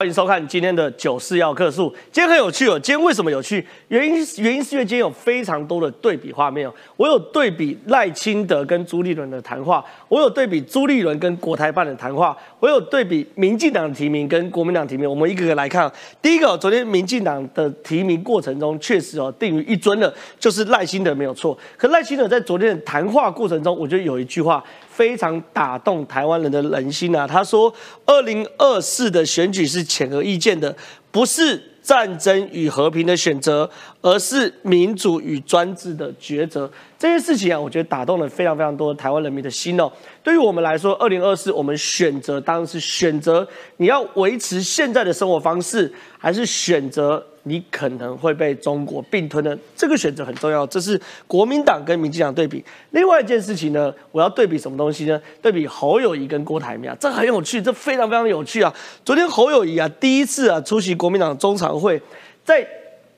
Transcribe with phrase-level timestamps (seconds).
[0.00, 1.92] 欢迎收看今天的九四要客数。
[2.12, 3.66] 今天很有趣哦，今天为什么有趣？
[3.88, 6.72] 原因原因是因为今天有非常多的对比画面哦。
[6.96, 15.10] 我有对比赖清德跟朱立伦的谈话，我有对比朱立伦跟国台办的谈话，我有对比民进党的提名跟国民党提名。
[15.10, 15.92] 我们一个个来看。
[16.22, 21.58] 第一个，昨天民进党的提名过程中，确实哦定于一尊的，就是赖清德没有错。
[21.76, 24.62] 可赖清德在昨天的谈话过程中，我觉得有一句话。
[24.98, 27.24] 非常打动台湾人的人心啊！
[27.24, 27.72] 他说
[28.04, 30.76] ：“二零二四的选举是显而易见的，
[31.12, 33.70] 不是战争与和平的选择，
[34.02, 39.88] 而是民主与专制的抉择。”这件事情啊，我觉得打动了非常非常多台湾人民的心哦。
[40.24, 43.46] 对于我们来说，二零二四我们选择当然是选择
[43.76, 47.24] 你要维持现在的生活方式，还是选择？
[47.48, 52.62] 你可能会被中国并吞的这个选择很重要，这是国民党跟民进党对比。
[52.90, 55.20] 另外一件事情呢，我要对比什么东西呢？
[55.40, 58.72] 对比侯友谊跟郭台铭，这很有趣，这非常非常有趣啊！
[59.04, 62.00] 昨天侯友谊啊，第一次啊出席国民党中常会，
[62.44, 62.66] 在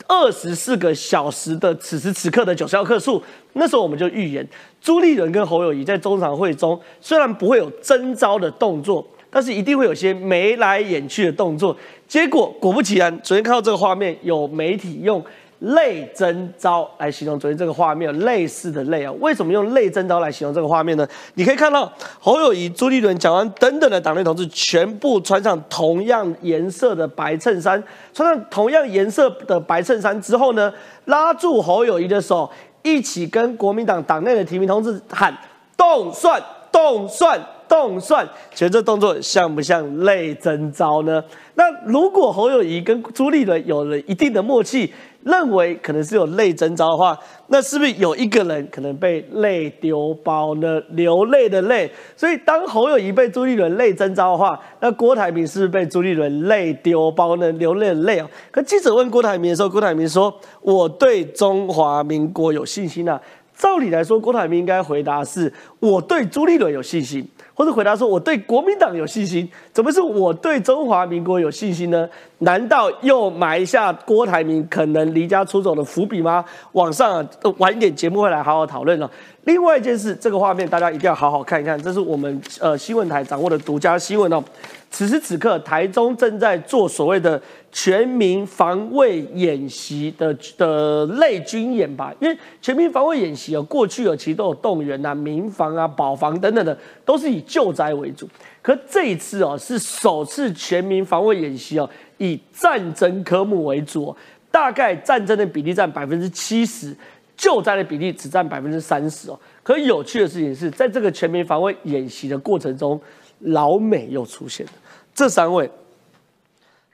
[0.06, 3.22] 二十四个小时的此时此刻的九十二克数，
[3.54, 4.48] 那时候我们就预言
[4.80, 9.06] 朱立伦跟侯友谊在中常会中虽然不会有征召的动作。
[9.30, 11.76] 但是一定会有些眉来眼去的动作，
[12.08, 15.24] 结果果不其然，昨天看到这个画面，有媒体用
[15.60, 19.12] “泪征招”来形容昨天这个画面，类似的泪啊。
[19.20, 21.06] 为什么用“泪征招”来形容这个画面呢？
[21.34, 27.80] 你可以看到侯友谊、朱立伦、蒋万等等的党内同志，全部穿上同样颜色的白衬衫，
[28.12, 30.72] 穿上同样颜色的白衬衫之后呢，
[31.04, 32.50] 拉住侯友谊的手，
[32.82, 35.32] 一起跟国民党党内的提名同志喊
[35.76, 36.42] “动算，
[36.72, 37.40] 动算”。
[37.70, 41.22] 动算，觉得这动作像不像泪征招呢？
[41.54, 50.82] 那如果侯友谊跟朱立伦有了一定的默契，认为可能是有泪征招的话，那是不是有一个人可能被泪丢包呢？
[50.90, 51.88] 流泪的泪。
[52.16, 57.52] 所以当侯友谊被朱立伦泪征招的话，那郭台铭是不是被朱立伦泪丢包呢？
[57.52, 58.28] 流泪的泪啊！
[58.50, 63.20] 可记者问郭台铭的时候，郭台铭说：“我对中华民国有信心啊。”
[63.56, 67.28] 照理来说，郭台铭应该回答是：“我对朱立伦有信心。”
[67.60, 72.08] 或是回答说：“我对国民党有信心，怎么是我对中华民国有信心呢？
[72.40, 77.26] 难道又埋下郭台铭可能离家出走的伏笔吗？”网上
[77.58, 79.10] 晚一点节目会来好好讨论了。
[79.44, 84.42] 另外一件事，这个画面大家一定要好好看一看，这是我们呃新闻台掌握的独家新闻哦。
[84.90, 87.40] 此时此刻，台中正在做所谓的
[87.72, 92.12] 全民防卫演习的的类军演吧？
[92.20, 98.28] 因为全民防卫演习哦，过去哦其实都有动员啊、民防啊、保防等等的，都是以救灾为主。
[98.60, 101.88] 可这一次哦，是首次全民防卫演习哦，
[102.20, 104.16] 以战争科目为主，
[104.50, 106.96] 大概战争的比例占百分之七十，
[107.36, 109.38] 救灾的比例只占百分之三十哦。
[109.62, 113.00] 可有趣的事情是在这个全民防卫演习的过程中。
[113.44, 114.72] 老美又出现了，
[115.14, 115.70] 这三位，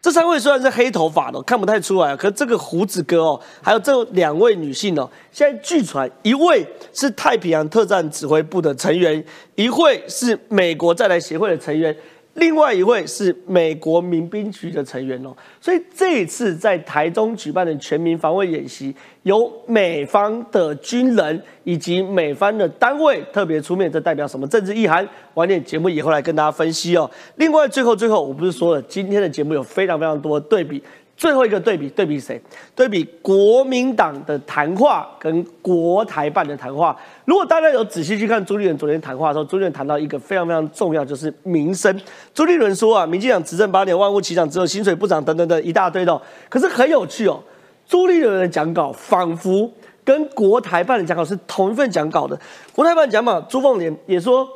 [0.01, 9.25] 这三位虽然是黑头发的，看不太出来，可这个胡子哥哦，还有这两位女性哦，现在据传一位是太平洋特战指挥部的成员，
[9.57, 11.93] 一位是美国在台协会的成员。
[12.37, 25.07] 另外一位是美国民兵局的成员哦，所以这一次在台中举办的全民防卫演习，由美方的军人以及美方的单位特别出面，这代表什么政治意涵？
[25.35, 27.11] 晚点节目以后来跟大家分析哦。
[27.37, 30.83] 另外，最后最后，我不是说了，今天的节目有非常非常多的对比。
[31.17, 32.39] 最后一个对比，对比谁？
[32.75, 36.95] 对比国民党的谈话跟国台办的谈话。
[37.25, 41.99] 如果大家有仔细去看朱立伦昨天谈话的时候，朱立伦谈到一个非常非常重要，就是民生。
[42.35, 46.21] 朱立伦说啊，民进党执政八年，万物齐涨，只有薪水不涨，等等等一大堆的。
[46.51, 47.43] 可是很有趣哦，
[47.87, 49.73] 朱立伦的讲稿仿佛
[50.05, 52.39] 跟国台办的讲稿是同一份讲稿的。
[52.75, 54.47] 国台办讲稿，朱凤莲也说，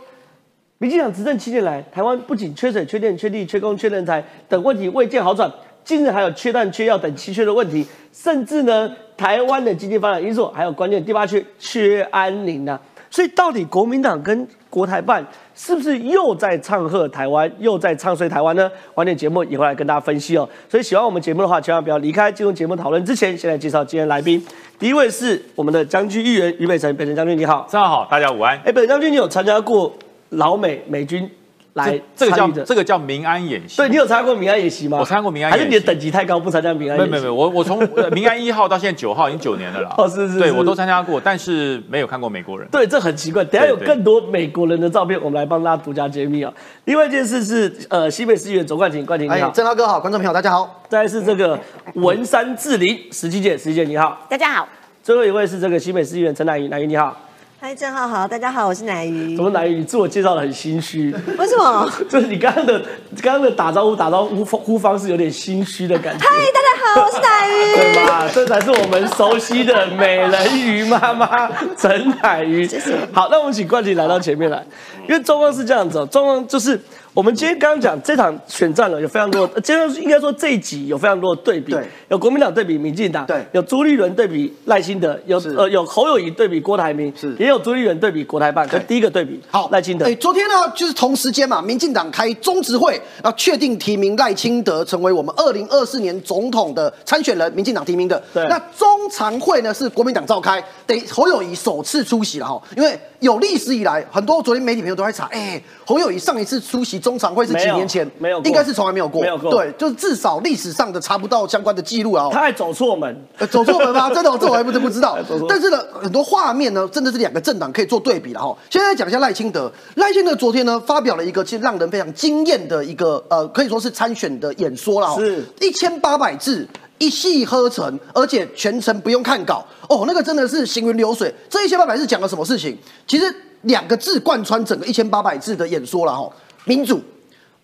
[0.77, 5.51] 民进党执政七年来，台湾不仅缺水、缺电、缺地、缺工、缺人才等问题未见好转。
[5.85, 12.79] 近日还有缺蛋、缺药等稀缺的问题，甚至呢，台湾的经济发展因素，还有关键第八缺缺安宁呢。
[13.13, 18.71] 所以，到底国民党跟国台办是不是又在唱和台湾，又在唱衰台湾呢？
[18.95, 20.49] 晚点节目也会来跟大家分析哦。
[20.69, 22.31] 所以，喜欢我们节目的话，千万不要离开。
[22.31, 24.41] 进入节目讨论之前，先来介绍今天来宾。
[24.79, 28.57] 第一位是我们的将军议员于北辰，北辰将军你好，上午好，大家午安。
[28.65, 29.93] 哎，北辰将军，你有参加过
[30.29, 31.29] 老美美军？
[31.75, 33.77] 来，这个叫这个叫民安演习。
[33.77, 34.99] 对你有参加过民安演习吗？
[34.99, 36.99] 我参加过民安，还是你的等级太高不参加民安？
[36.99, 37.79] 没有没有没有，我我从
[38.11, 39.95] 民安一号到现在九号已经九年了啦。
[39.99, 42.67] 哦是是，对我都参加过，但是没有看过美国人。
[42.73, 43.45] 对，这很奇怪。
[43.45, 46.53] 等下有更多美国人的照片，我们来帮大家独家揭秘啊。
[46.87, 50.83] 另外一件事是，呃，西北市议员左冠廷，冠廷你好，郑涛哥好，观众朋友大家好。
[50.89, 51.57] 再是这个
[51.95, 54.69] 文山志林，石七姐，石七姐你好，大家好。
[55.03, 57.17] 最后一位是这个西北市议员陈乃瑜，乃瑜你好。
[57.63, 59.45] 嗨，郑浩好，大家好，我是奶鱼怎。
[59.45, 59.81] 么奶鱼？
[59.81, 61.87] 你自我介绍的很心虚，为什么？
[62.09, 62.81] 就是你刚刚的
[63.23, 66.25] 刚刚的打招呼打招呼呼方式有点心虚的感觉。
[66.25, 67.93] 嗨，大家好，我是奶鱼。
[67.93, 68.27] 对吧？
[68.33, 72.67] 这才是我们熟悉的美人鱼妈妈陈乃瑜。
[73.13, 74.65] 好，那我们请冠廷来到前面来，
[75.07, 76.81] 因为状况是这样子哦，状况就是
[77.13, 83.45] 我们今天刚刚讲这场选战了，有非常多，呃 今天应该说这一集有非常多的对比对，有国民党对比民进党，对。
[83.53, 87.35] 有朱立伦对比赖清德，有呃有侯友谊对比郭台铭，是。
[87.37, 89.41] 也有朱立伦对比国台办，这对第一个对比。
[89.51, 90.07] 好，赖清德。
[90.07, 98.23] 哎，，昨天呢，就是同时间嘛，民进党开中执会，要，确定提名赖清德成为我们二零二四年总统的参选人，民进党提名的。
[98.33, 98.47] 对。
[98.49, 108.09] 那中常会呢是国民党召开，得侯友谊首次出席了哈，因为有历史以来，很多昨天媒体朋友都在查，哎，侯友谊上一次出席中常会是几年前？
[108.19, 109.23] 没有过应该是从来没有过。
[109.23, 112.27] 没有过对，就是至少历史上的查不到相关的记录啊。
[112.27, 114.11] 哦他还走错门，呃走错门吗？
[114.15, 115.19] 真的哦，这我还不真不知道。
[115.49, 118.57] 但是呢，很多画面呢，真的是两个政党可以做对比了哈。
[118.69, 125.19] 现在讲一下赖清德，赖清德昨天呢发表了一个其实让人非常惊艳的一个呃，可以说是参选的演说了哈。
[125.19, 126.69] 是一千八百字。
[127.03, 131.35] 一气呵成，而且全程不用看稿哦，那个真的是行云流水。
[131.49, 132.77] 这一千八百字讲了什么事情？
[133.07, 136.31] 其实两个字贯穿整个一千八百字的演说了哈，
[136.65, 137.01] 民主，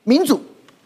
[0.04, 0.40] 民主，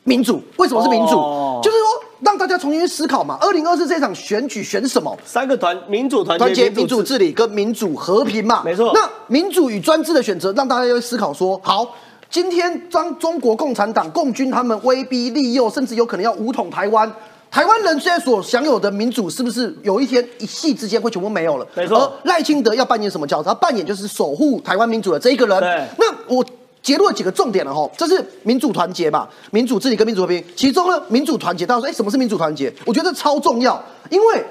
[0.04, 0.42] 民主。
[0.56, 1.16] 为什么是民主？
[1.16, 1.86] 哦就是说
[2.20, 3.36] 让大家重新去思考嘛。
[3.38, 5.14] 二零二四这场选举选什么？
[5.26, 11.86] 三个团民主团团结、民主治治理跟民主和平嘛，没错那民主与专制的选择，让大家要思考说，好，
[12.30, 17.10] 今天当中国共产党、共军他们威逼利诱，甚至有可能要武统台湾。
[17.50, 21.66] 台湾人现在所享有的民主，是不是有一天一夕之间会全部没有了？
[21.74, 23.48] 没错而赖清德要扮演什么角色？
[23.48, 25.60] 他扮演就是守护台湾民主的这一个人。
[25.60, 26.44] 对那我
[26.82, 30.42] 揭露了几个重点了哈，这是民主团结嘛，民主治理跟民主和平。
[30.56, 32.72] 其中呢，民主团结，大家说，哎，什么是民主团结？
[32.86, 34.44] 我觉得超重要，因为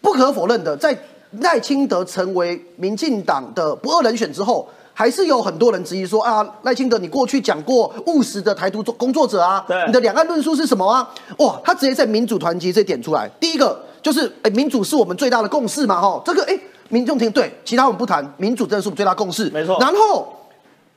[0.00, 0.96] 不可否认的，在
[1.40, 11.08] 赖清德成为民进党的不二人选之后，还是有很多人质疑说啊，赖清德你过去讲过 务实的台独工作者啊对，你的两岸论述是什么啊？
[11.38, 13.28] 哇，他直接在民主团结这点出来。
[13.40, 16.56] 第一个就是，哎，民主是我们最大的共识嘛，哈，这个哎，
[16.90, 20.28] 民众听对，其他我们不谈，民主真的是我们最大共识，没错然后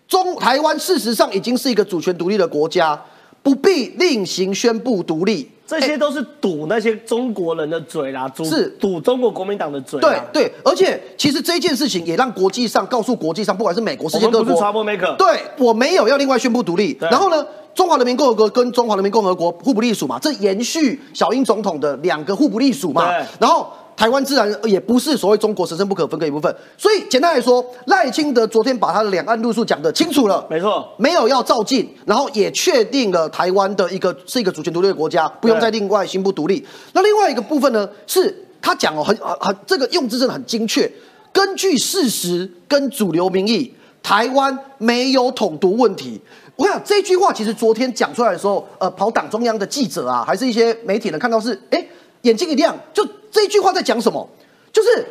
[0.08, 3.00] 中台湾事实上已经是一个主权独立的国家，
[3.44, 5.50] 不必另行宣布独立。
[5.68, 10.26] 这些都是堵那些中国人的嘴啦，堵是堵中国国民党的嘴对啦。
[10.32, 15.18] 对，而且其实这件事情也让国际上告诉国际上，不管是美国、世我们不是界各国，troublemaker。
[15.18, 16.98] 对我没有要另外宣布独立。
[17.02, 17.46] 然后呢，
[17.76, 23.26] 中华人民共和国跟中华人民共和国互不隶属嘛，这延续小英总统的两个互不隶属嘛对。
[23.42, 26.56] 然后台湾自然也不是所谓中国神圣不可分割一部分。
[26.78, 30.46] 所以简单来说，赖清德昨天把他的两岸路数讲得清楚了。
[30.48, 36.64] 没错，没有要照进，然后也确定了台湾的一个是一个主权独立的国家，不用再另外宣布独立。
[36.94, 40.88] 那另外一个部分呢，是他讲哦，很很很这个用字真的很精确，
[41.34, 43.74] 根据事实跟主流民意，
[44.04, 46.22] 台湾没有统独问题。
[46.56, 51.84] 我想这句话其实昨天讲出来的时候，呃，跑党中央的记者啊，还是一些媒体人看到是，哎，
[52.22, 54.28] 眼睛一亮，就这句话在讲什么？
[54.74, 55.06] 就是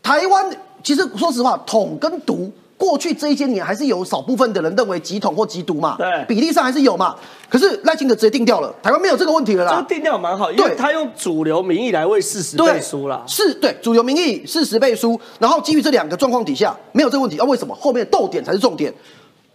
[0.00, 0.48] 台湾
[0.84, 2.48] 其实说实话，统跟独。
[2.78, 7.14] 过去这一些年，还是有少部分的人认为极统或极独嘛，对比例上还是有嘛。
[7.48, 9.70] 可是赖清德直接定掉了，台湾没有这个问题了啦。
[9.70, 13.22] 这个定调蛮好，因为对他用主流民意来为事实背书啦。
[13.26, 17.44] 是对主流民意事实背书，然后基于这两个状况底下，没有这个问题啊？
[17.44, 18.92] 为什么后面的逗点才是重点？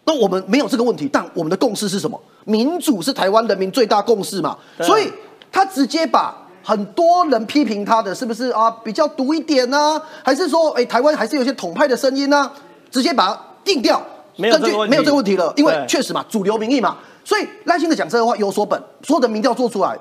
[0.06, 2.18] 那我们没有这个问题，但我们的共识是什么？
[2.46, 4.58] 民主是台湾人民最大共识嘛？
[4.80, 5.12] 所以
[5.52, 12.52] 他直接把很多人批评他的是不是啊比较独一点呢、还是说哎台湾还是有一些统派的声音呢、
[12.92, 14.04] 直接把它定掉，
[14.36, 15.88] 没有没有这个问题了，因为对。
[15.88, 19.98] 确实嘛，主流民意嘛，所以赖清德讲这个话有所本，所有的民调做出来，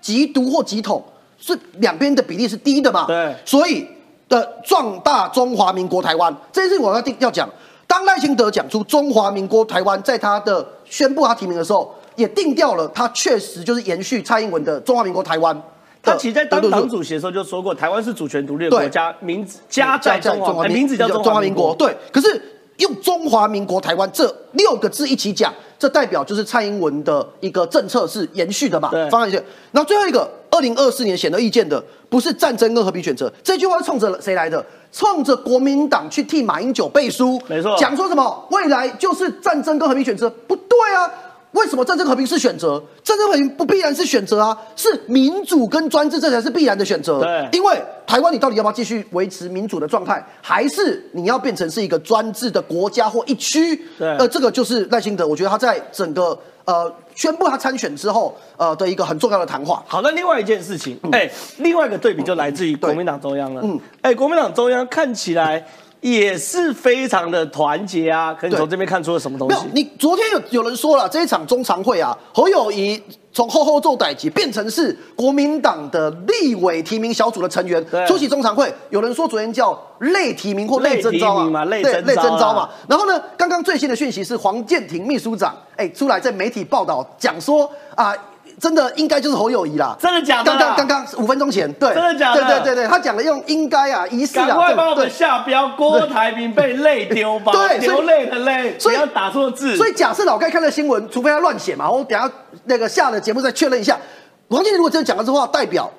[0.00, 1.00] 极独或极统
[1.38, 3.32] 是两边的比例是低的嘛，对。
[3.44, 3.86] 所以
[4.28, 7.48] 的壮大中华民国台湾这件事情我要定要讲。
[7.86, 15.54] 当赖清德讲出中华民国台湾，在他的宣布他提名的时候，也定掉了，他确实就是延续蔡英文的中华民国台湾。
[15.54, 15.62] 的。
[16.08, 21.74] 他其实在当党主席的时候就说过，台湾是主权独立的国对家，名字家在中华，哎名字叫中华民国。
[21.74, 22.40] 对，可是
[22.78, 29.36] 用中华民国台湾这六个字一起讲，这代表就是蔡英文的一个政策是延续的嘛对，方案是。
[29.72, 34.64] 然后最后一个，二零二四年显而易见的，不是战争跟和平选择，这句话是冲着谁来的？
[34.90, 41.10] 冲着国民党去替马英九背书，没错讲说什么未来就是战争跟和平选择，不对啊。
[41.52, 42.82] 为什么战争和平是选择？
[43.02, 47.20] 战争和平不必然是选择啊，是民主跟专制这才是必然的选择。
[47.20, 53.74] 对因为台湾你到底要不要继续维持民主的状态，还是你要变成是一个专制的国家或一区？
[53.98, 59.82] 对呃，这个就是赖清德，我觉得他在整个呃宣布他参选之后，呃的一个很重要的谈话。
[59.88, 63.62] 好，那另外一件事情，哎、另外一个对比就来自于国民党中央了。
[63.64, 65.66] 嗯，哎，国民党中央看起来
[66.00, 68.32] 也是非常的团结啊。
[68.32, 73.02] 可你对从这边看出了什么东西？，没有你昨天有有人说了，这一场中常会啊，侯友谊
[73.32, 78.72] 从后后做代级变成是国民党的立委提名小组的成员出席中常会。
[78.90, 82.68] 有人说昨天叫类提名或类征召类提名嘛类对类征召嘛。
[82.88, 88.14] 然后呢，刚刚最新的讯息是黄建庭秘书长哎出来在媒体报道讲说啊。
[88.60, 92.40] 真的应该就是侯友谊啦，真的假的刚刚刚刚五分钟前，对，真的假的？
[92.40, 99.76] 对对对对，他讲的用应该啊，疑似啊，赶快帮我们下标，郭台铭被泪丢吧，对流泪的泪，所以不要打错字。
[99.76, 102.30] 所以假设老盖看了新闻，除非他乱写嘛，我等下
[102.64, 103.96] 那个下了节目再确认一下。
[104.48, 105.90] 王健林如果真的讲了这话，代表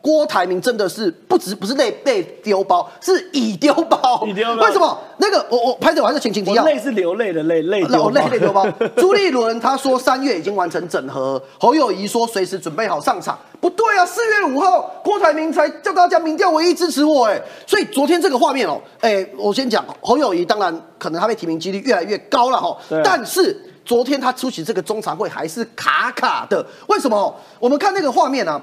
[0.00, 4.24] 郭台铭真的是不止不是累被丢包，是已丢包。
[4.26, 4.98] 已丢包为什么？
[5.18, 6.62] 那个我我拍着我还是请请提要。
[6.62, 8.66] 我泪是流泪的泪，泪丢包哦泪泪丢包。
[8.96, 13.38] 朱立伦他说三月已经完成整合，侯友谊说随时准备好上场。
[13.60, 23.64] 不对啊，四月五号郭台铭才叫大家民调唯一支持我哎，所以昨天这个画面哦，哎，我先讲侯友谊，当然可能他被提名几率越来越高了哈对，但是。
[23.88, 27.34] 昨天他出席这个中常会还是卡卡的，为什么？
[27.58, 28.60] 我们看那个画面啊，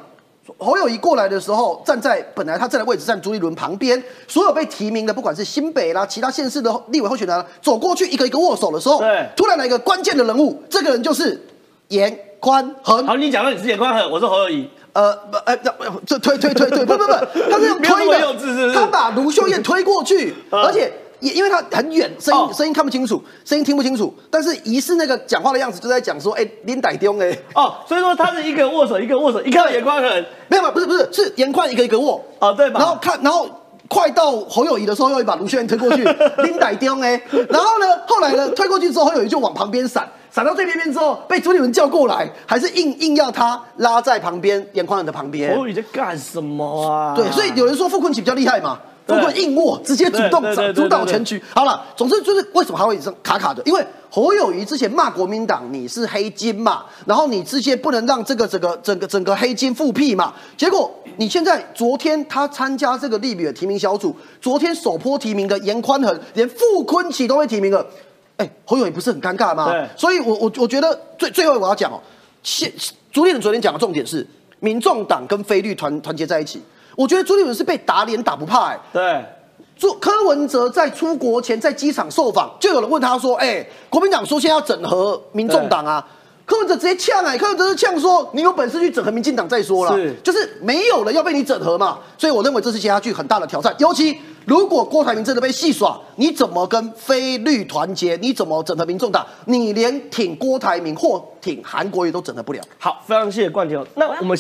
[0.58, 11.42] 侯友谊过来的时候，站在本来他站的位置，站朱立伦旁边，所有被提名的，不管是新北啦，其他县市的立委候选人，走过去一个一个握手的时候，对突然来一个关键的人物，这个人就是
[11.88, 13.06] 严宽恒。
[13.08, 17.14] 好，你讲到你是严宽恒，我是侯友谊，呃不呃呃这推推推推不不不，
[17.50, 32.80] 他是用推的，是是他把卢秀燕推过去，嗯而且也因为他很远，声哦音声音看不清楚，声音听不清楚，但是疑似那个讲话的样子就在讲说，哎，林歹丢哎，哦，所以说他是一个握手，一个握手，一看到严宽恒，没有嘛不是不是是严宽一个一个握，哦对吧？
[32.80, 33.50] 然后看，然后
[33.88, 37.22] 快到侯友谊的时候，又把卢秀燕推过去，拎歹丢哎。
[37.50, 45.62] 然后呢，后来呢，推过去之后，侯友谊就往旁边闪，闪到最边边之后，被朱立伦叫过来，还是硬硬要他拉在旁边，严宽仁的旁边侯。
[45.62, 47.14] 友谊在干什么啊？
[47.16, 50.42] 对，所以有人说傅昆萁比较厉害嘛，对傅昆硬握，直接主动
[50.74, 51.42] 主导全局。
[51.54, 53.62] 好了，总之就是为什么还会卡卡的？
[53.66, 67.86] 因为侯友谊之前骂国民党你是黑金嘛，然后你之前不能让这个整个整个整个黑金复辟嘛，结果你现在昨天他参加这个利比的提名小组，昨天首波提名的严宽恒，连傅昆萁都被提名了。
[68.38, 69.72] 哎，侯友谊不是很尴尬吗？
[69.96, 72.02] 所以我我我觉得最最后我要讲哦，
[72.42, 72.72] 现
[73.12, 74.26] 朱立伦昨天讲的重点是，
[74.60, 76.62] 民众党跟非绿团团结在一起。
[76.96, 79.26] 我觉得朱立伦是被打脸打不怕哎、对，
[79.78, 86.06] 朱柯文哲在出国前在机场受访，就有人问他说：“哎、国民党说现在要整合民众党啊。”
[86.46, 91.98] 柯文哲直接呛哎、柯文哲是呛说：“你有本事去整合民进党再说了。”就是没有了要被你整合嘛。
[92.20, 98.16] 所以我认为这是接下去很大的挑战，尤其如果郭台铭真的被戏耍，你怎么跟非绿团结？
[98.18, 99.26] 你怎么整合民众党？
[99.46, 102.62] 你连挺郭台铭或挺韩国瑜都整合不了。
[102.78, 103.84] 好，非常谢谢冠廷。
[103.96, 104.38] 那我们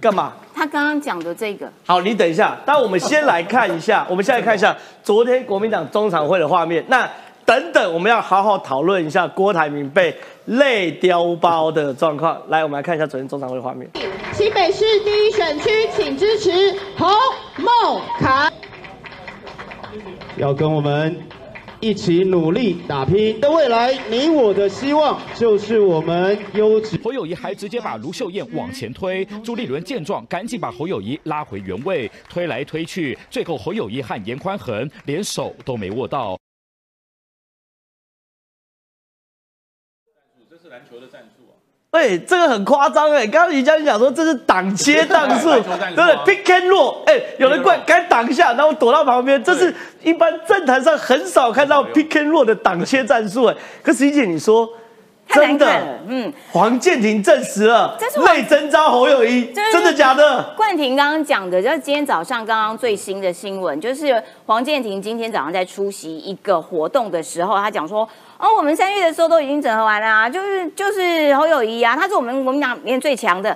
[0.00, 0.32] 干嘛？
[0.54, 6.84] 他刚刚讲的这个，好，你等一下，但我们先来看一下， 我们先来看一下昨天国民党中常会的画面。
[6.88, 7.08] 那
[7.44, 10.14] 等等，我们要好好讨论一下郭台铭被
[10.46, 12.40] 泪丢包的状况。
[12.48, 13.88] 来，我们来看一下昨天中常会的画面。
[14.32, 16.50] 新北市第一选区，请支持
[16.96, 17.08] 洪
[17.56, 18.52] 孟凯。
[20.36, 21.16] 要跟我们
[21.80, 27.00] 一起努力打拼的未来，你我的希望就是我们优质。
[27.04, 36.36] 侯友谊还直接把卢秀燕往前推，朱立伦见状赶紧把侯友谊拉回原位，推来推去，最后侯友谊和严宽恒连手都没握到。
[40.50, 41.22] 这是篮球的战
[41.90, 43.26] 哎、这个很夸张哎！
[43.26, 53.56] 刚刚于嘉欣讲说这是挡切战术， 对不对？Pick and roll，哎、有人过来赶紧挡一下，然后躲到旁边，这是一般政坛上很少看到 pick and roll 的挡切战术哎。
[53.82, 54.68] 可是怡姐，你说
[55.26, 56.32] 太真的嗯。
[56.52, 60.54] 黄建庭证实了这是我内征召侯友谊，真的假的？
[60.56, 68.06] 冠廷刚刚讲的，就是今天早上刚刚最新的新闻，就是黄建庭今天早上在出席一个活动的时候，他讲说，
[68.38, 73.50] 哦，我们三月的时候都已经整合完了、啊，就是就是侯友谊啊，他是我们国民党里面最强的，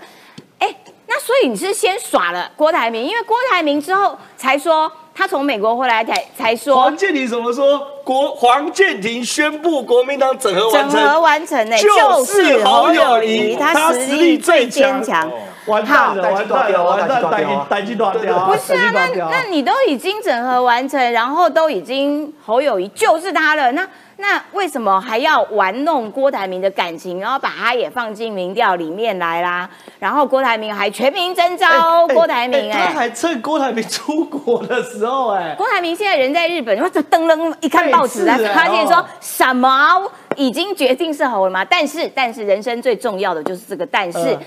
[0.59, 0.75] 哎，
[1.07, 7.81] 那所以你是先耍了郭台铭，因为郭台铭之后才说他从美国回来才才说黄建庭怎么说？
[8.03, 15.31] 国黄建庭宣布国民党整合完成，整合完成呢、就是侯友谊，他实力最坚强。
[15.67, 16.31] 完蛋了，好。
[16.35, 23.89] 完蛋了，完蛋，逮逮鸡断掉，不是啊，那那你都已经整合完成，然后都已经侯友谊就是他了，那
[24.23, 29.69] 那为什么还要玩弄郭台铭的感情，然后把他也放进民调里面来啦？
[29.99, 32.87] 然后郭台铭还全民征召郭台铭、他哎。
[32.95, 41.65] 还趁郭台铭出国的时候，哎，郭台铭现在人在日本，然后噔噔一看报纸，他发现说哦什么已经决定是侯了吗？
[41.65, 44.39] 但是，但是人生最重要的就是这个但是，嗯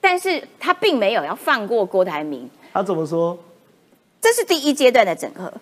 [0.00, 3.36] 但是他并没有要放过郭台铭，他怎么说？
[4.20, 5.52] 这是第一阶段的整合。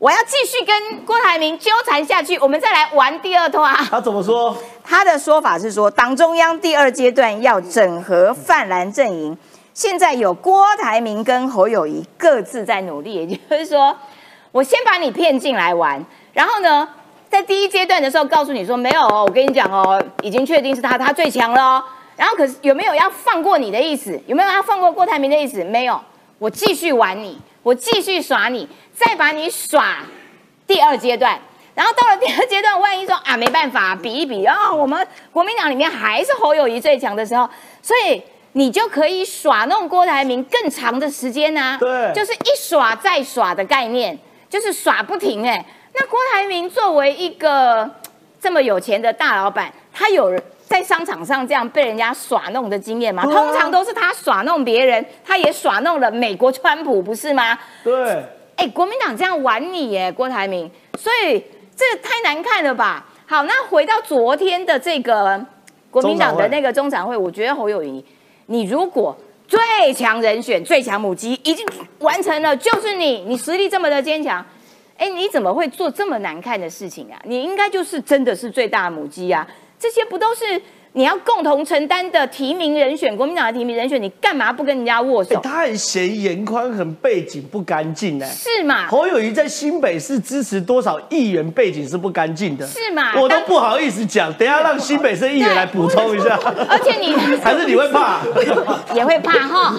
[0.00, 3.74] 我要继续跟郭台铭纠缠下去，我们再来玩第二段。
[3.90, 4.56] 他怎么说？
[4.82, 9.36] 他的说法是说，党中央第二阶段要整合泛蓝阵营，
[9.74, 13.94] 现在有郭台铭跟侯友谊各自在努力， 也就是说，
[14.52, 16.02] 我先把你骗进来玩，
[16.32, 16.88] 然后呢，
[17.28, 21.84] 在第一阶段的时候告诉你说没有哦，我跟你讲哦，已经确定是他，他最强了哦。
[22.16, 24.18] 然后可是有没有要放过你的意思？
[24.26, 25.62] 有没有要放过郭台铭的意思？
[25.62, 26.00] 没有，
[26.38, 29.98] 我继续玩你，我继续耍你，再把你耍
[30.66, 31.38] 第二阶段。
[31.74, 37.48] 然后到了第二阶段，万一说啊没办法比一比啊、我们国民党里面还是侯友谊最强的时候，
[37.80, 45.64] 所以你就可以耍弄郭台铭更长的时间呐、对就是一耍再耍的概念，就是耍不停哎、
[45.94, 47.88] 那郭台铭作为一个
[48.40, 50.38] 这么有钱的大老板，他有
[50.70, 53.24] 在商场上这样被人家耍弄的经验吗？
[53.24, 57.58] 啊通常都是他耍弄别人，他也耍弄了美国川普，不是吗？
[57.82, 58.24] 对，
[58.54, 63.04] 哎，国民党这样玩你耶，郭台铭，所以这太难看了吧？
[63.26, 65.44] 好，那回到昨天的这个
[65.90, 68.04] 国民党的那个中常会，我觉得侯友谊，
[68.46, 71.66] 你如果最强人选、最强母鸡已经
[71.98, 74.46] 完成了，就是你，你实力这么的坚强，
[74.96, 77.18] 哎，你怎么会做这么难看的事情啊？
[77.24, 79.44] 你应该就是真的是最大的母鸡啊！
[79.80, 80.60] 这些不都是
[80.92, 85.36] 你要共同承担的提名人选，国民党的提名人选，你干嘛不跟人家握手？
[85.36, 88.26] 哎他很嫌严宽很背景不干净呢。
[88.26, 88.88] 是嘛？
[88.88, 96.36] 侯友谊在新北市支持多少议员背景是不干净的，是嘛我都不好意思讲，等一下让新北市议员来补充一下。
[96.68, 98.20] 而且你 还是你会怕？
[98.94, 99.78] 也会怕哈。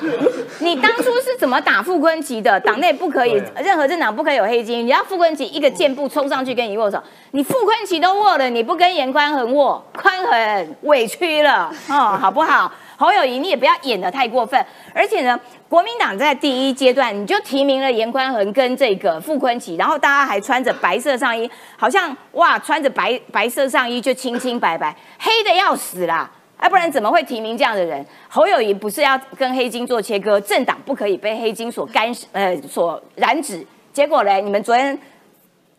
[0.60, 2.60] 你当初是怎么打傅昆萁的？
[2.62, 4.86] 党内不可以，任何政党不可以有黑金。
[4.86, 7.02] 你要傅昆萁一个箭步冲上去跟你握手，
[7.32, 12.72] 你傅昆萁都握了，你不跟严宽恒握，宽恒委屈了哦，好不好？
[12.96, 14.64] 侯友谊，你也不要演的太过分。
[14.94, 26.30] 而且呢，国民党在第一阶段你就提名了严宽恒跟这个傅昆奇，然后大家还穿着白色上衣，好像哇，穿着白白色上衣就清清白白，黑的要死啦。
[26.62, 28.06] 要、不然怎么会提名这样的人？
[28.30, 33.66] 侯友谊不是要跟黑金做切割，政党不可以被黑金所干呃所染指。
[33.92, 34.96] 结果嘞，你们昨天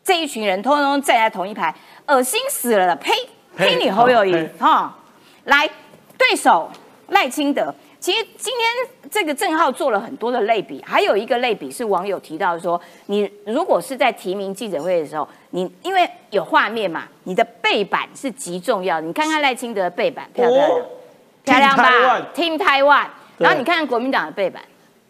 [0.02, 1.72] 这一群人通通站在同一排，
[2.08, 2.96] 恶心死了了！
[2.96, 3.12] 呸！
[3.54, 4.92] 呸呸你侯友谊呸哈、
[5.44, 5.68] 来，
[6.16, 6.70] 对手
[7.08, 7.74] 赖清德。
[7.98, 19.06] 其实今天这个郑浩做了很多的类比，还有一个类比是网友提到说，你如果是在提名记者会的时候，你因为有画面嘛，你的背板是极重要的。
[19.06, 20.78] 你看看赖清德的背板漂不漂亮？
[20.78, 20.86] 哦
[21.44, 21.84] 漂亮吧
[22.34, 23.06] Taiwan？Team Taiwan。
[23.38, 24.62] 对然后你看看国民党的背板，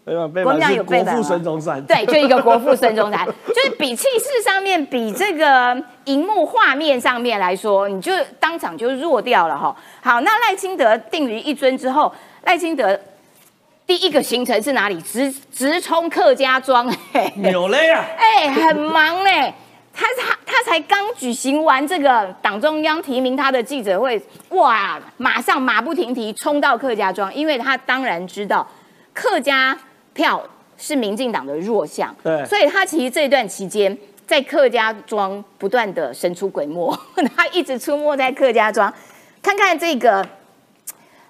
[0.05, 9.75] 国民党板是国父孙中山，对，就一个国父孙中山，就是比气势上面，比这个荧幕画面上面来说，你就当场就弱掉了哈。
[10.03, 12.13] 好，那赖清德定于一尊之后，
[12.43, 12.99] 赖清德
[13.87, 15.01] 第一个行程是哪里？
[15.03, 18.05] 直直冲客家庄，嘿嘿扭嘞啊！
[18.19, 19.55] 哎、很忙嘞。
[19.95, 28.67] 他他他才刚举行完这个党中央提名他的记者会，哇，马上马不停蹄冲到客家庄，因为他当然知道
[29.13, 29.79] 客家
[30.13, 30.43] 票
[30.77, 32.45] 是民进党的弱项，对。
[32.47, 33.97] 所以他其实这段期间
[34.27, 36.97] 在客家庄不断的神出鬼没，
[37.37, 38.93] 他一直出没在客家庄，
[39.43, 40.27] 看看这个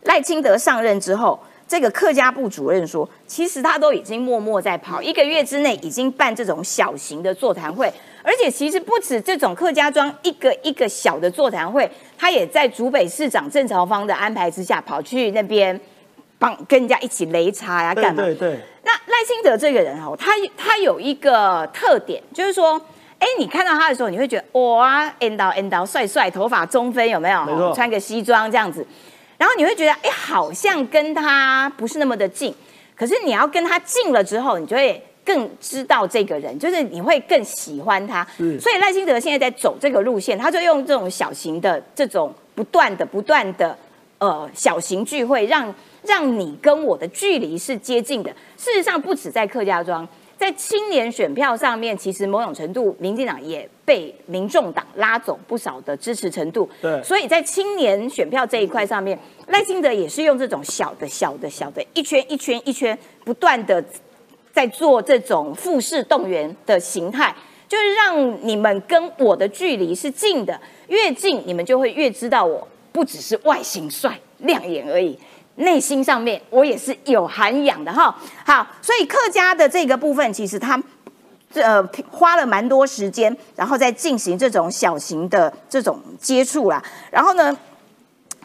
[0.03, 7.93] 赖清德上任之后，这个客家部主任说，其实他都已经默默在跑，一个月之内已经办这种小型的座谈会，
[8.23, 15.79] 而且其实不止这种客家庄一个一个小的座谈会，他也在竹北市长郑朝芳的安排之下，跑去那边
[16.43, 18.25] 帮跟人家一起擂茶呀、对干嘛？
[18.25, 22.75] 对对，那赖清德这个人哦，他他有一个特点，就是说，
[23.21, 27.45] 哎，你看到他的时候，你会觉得哇，N 到 N 到，帅帅，头发中分，有没有？
[27.45, 28.85] 没错穿个西装这样子，
[29.39, 32.53] 然后你会觉得，哎，好像跟他不是那么的近。
[32.97, 38.27] 可是你要跟他近了之后，你就会更知道这个人，就是你会更喜欢他。
[38.37, 43.79] 是所以赖清德现在在走这个路线，他就用这种小型的、这种不断的、不断的
[44.19, 48.31] 呃小型聚会，让让你跟我的距离是接近的。
[48.57, 56.69] 事实上，不止在客家庄，在青年选票上面，其实某种程度，民进党也被民众党拉走不少的支持程度。
[56.81, 63.85] 对所以在青年选票这一块上面，赖清德也是用这种小的、小的、小的，一圈一圈一圈，不断的
[64.53, 67.35] 在做这种复式动员的形态。
[67.69, 75.19] 就是让你们跟我的距离是近的，越近你们就会越知道我不只是外形帅亮眼而已，
[75.63, 78.15] 内心上面我也是有涵养的哈。
[78.45, 80.81] 好，所以客家的这个部分，其实他
[81.55, 86.83] 呃花了蛮多时间，然后再进行这种小型的这种接触啦。
[87.11, 87.57] 然后呢，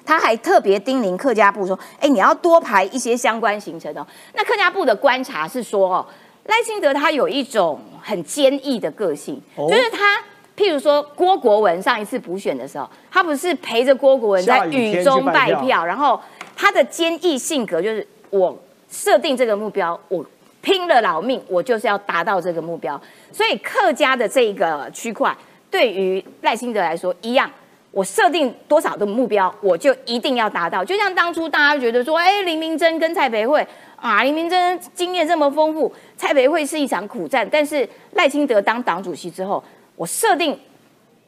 [0.05, 6.05] 他还特别叮咛客家部说：“哎，你要多排一些相关行程哦。”那客家部的观察是说哦。
[6.49, 10.17] 赖清德他有一种很坚毅的个性，哦就是他。
[10.55, 16.19] 譬如说郭国文上一次补选的时候，他不是陪着郭国文在雨中去拜票拜票，然后
[16.59, 18.57] 他的坚毅性格就是我
[18.89, 20.25] 设定这个目标，我
[20.61, 22.99] 拼了老命，我就是要达到这个目标。
[23.31, 25.33] 所以客家的这个区块，
[25.69, 27.49] 对于赖清德来说一样，
[27.91, 30.83] 我设定多少的目标，我就一定要达到。
[30.83, 33.65] 就像当初大家觉得说，哎，林明珍跟蔡培慧
[33.95, 39.63] 啊，林明珍经验这么丰富，蔡培慧是一场苦战，但是赖清德当党主席之后，
[39.95, 40.59] 我设定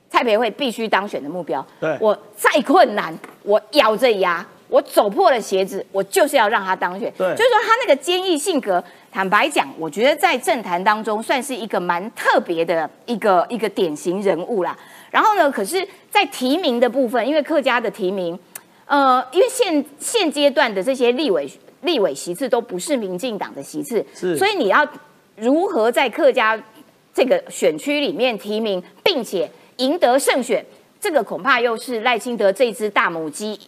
[0.09, 7.11] 蔡培慧必须当选的目标，对我再困难，我咬着牙，我走破了鞋子，我就是要让他当选。
[7.17, 14.77] 对就是说他那个坚毅性格，坦白讲，我觉得在政坛当中算是一个蛮特别的一个一个典型人物啦。
[15.11, 18.37] 然后呢，可是，在提名的部分，因为客家的提名，
[18.85, 21.49] 呃，因为现现阶段的这些立委
[21.81, 24.87] 立委席次都不是民进党的席次，是所以你要
[25.35, 26.61] 如何在客家
[27.11, 30.63] 这个选区里面提名，并且赢得胜选，
[30.99, 33.59] 这个恐怕又是赖清德这只大母鸡，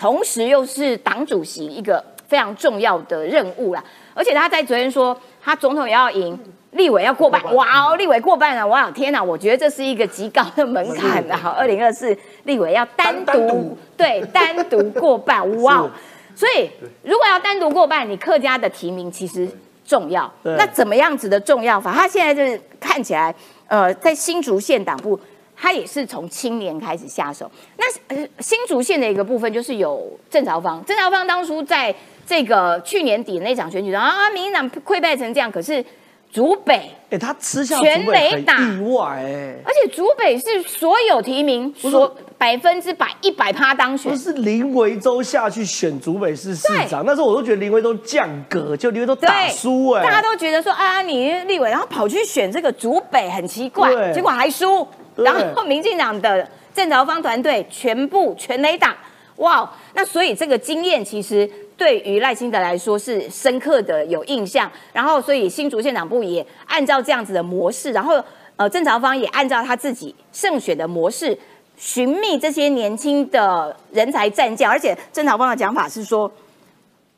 [0.00, 3.84] 同时又是党主席一个非常重要的任务啦。
[4.14, 6.38] 而且他在昨天说，他总统也要赢。
[6.72, 7.96] 立委要过半，哇哦！
[7.96, 9.20] 立委过半了，哇天哪！
[9.20, 11.52] 我觉得这是一个极高的门槛啊！
[11.58, 15.90] 二零二四立委要单独对单独过半， 哇哦！
[16.32, 16.70] 所以
[17.02, 19.48] 如果要单独过半，你客家的提名其实
[19.84, 20.32] 重要。
[20.44, 21.92] 那怎么样子的重要法？
[21.92, 23.34] 他现在就是看起来，
[23.66, 25.18] 呃，在新竹县党部，
[25.60, 27.50] 他也是从青年开始下手。
[27.76, 31.94] 那呃，新竹县的一个部分就是有郑朝芳，郑朝芳当初在
[32.26, 35.84] 这个去年底那场选举中啊，民进党溃败成这样，可是
[36.32, 36.90] 竹北。
[37.10, 38.56] 哎，他吃下全垒打。
[38.58, 44.12] 意外哎，而且竹北是所有提名所百分之百一百趴当选。
[44.12, 58.96] 不，是林维洲下去选竹北市市长，那时候我都觉得林维洲降格，就林维洲打输哎，大家都觉得说啊，你立委，然后跑去选这个竹北很奇怪，结果还输，对然后民进党的郑朝芳团队全部全垒打，
[59.36, 68.22] 哇，那所以这个经验其实对于赖清德来说是深刻的有印象，然后所以新竹县长部也按照这样子的模式，然后
[68.56, 71.38] 呃郑朝芳也按照他自己胜选的模式。
[71.76, 76.30] 寻觅这些年轻的人才战将，而且郑朝芳的讲法是说，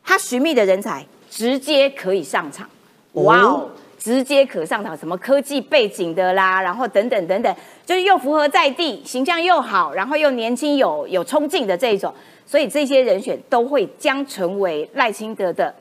[0.04, 2.70] 他寻觅的人才直接可以上场，
[3.14, 3.68] 哇哦，
[4.02, 12.12] 直接可上场，什么科技背景的啦，然后等等等等，就是又符合在地，形象又好，然后又年轻有有冲劲的这一种，
[12.44, 15.72] 所以这些人选都会将成为赖清德的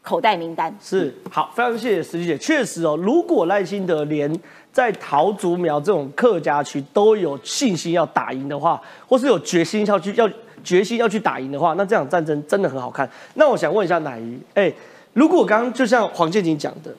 [0.00, 0.74] 口袋名单。
[0.80, 2.38] 是好，非常谢谢石姐。
[2.38, 4.34] 确实哦，如果赖清德连
[4.72, 10.26] 在桃竹苗这种客家区都有信心要打赢的话，或是有决心要去要
[10.64, 13.06] 决心要去打赢的话，那这场战争真的很好看。
[13.34, 14.72] 那我想问一下奶鱼，哎，
[15.12, 16.90] 如果刚刚就像黄建宁讲的，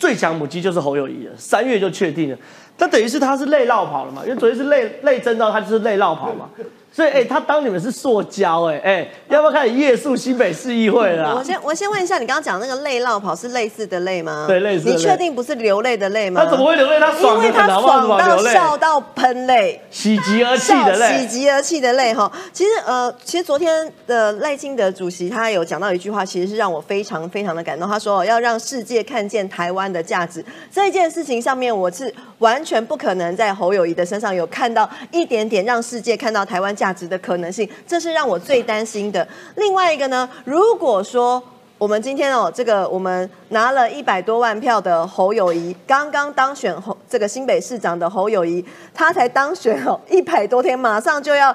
[0.00, 2.36] 最强母鸡就是侯友谊了，三月就确定了，
[2.78, 4.22] 那等于是他是累绕跑了嘛？
[4.24, 6.48] 因为昨天是累累征召，他就是累绕跑嘛。
[6.92, 14.44] 所以，哎、他当你们是塑胶、哎，哎，要不要开始夜宿新北市议会了啊、我先我先问一下，你刚刚讲那个泪绕跑是类似的泪吗？
[14.48, 16.44] 对类似的你确定不是流泪的泪吗？
[16.44, 16.98] 他怎么会流泪？
[16.98, 18.18] 他爽因为他的很，好不好？
[18.18, 18.52] 怎爽到？
[18.52, 19.80] 笑到喷泪。
[19.90, 21.26] 喜极而泣的泪喜。
[21.28, 22.30] 极而泣的泪哈。
[22.52, 27.88] 其实呃，其实昨天的赖清德主席他有讲到一句话，其实是让我非常非常的感动。
[27.88, 39.28] 他说要让世界看见台湾的价值这件事情上面，我是完全不可能在侯友谊的身上有看到一点点让世界看到台湾价值的可能性，这是让我最担心的。
[39.56, 41.42] 另外一个呢，如果说
[41.76, 48.64] 我们今天哦，这个我们拿了一百多万票的侯友谊，刚刚当选侯这个新北市长的侯友谊，
[48.94, 51.54] 他才当选哦一百多天，马上就要。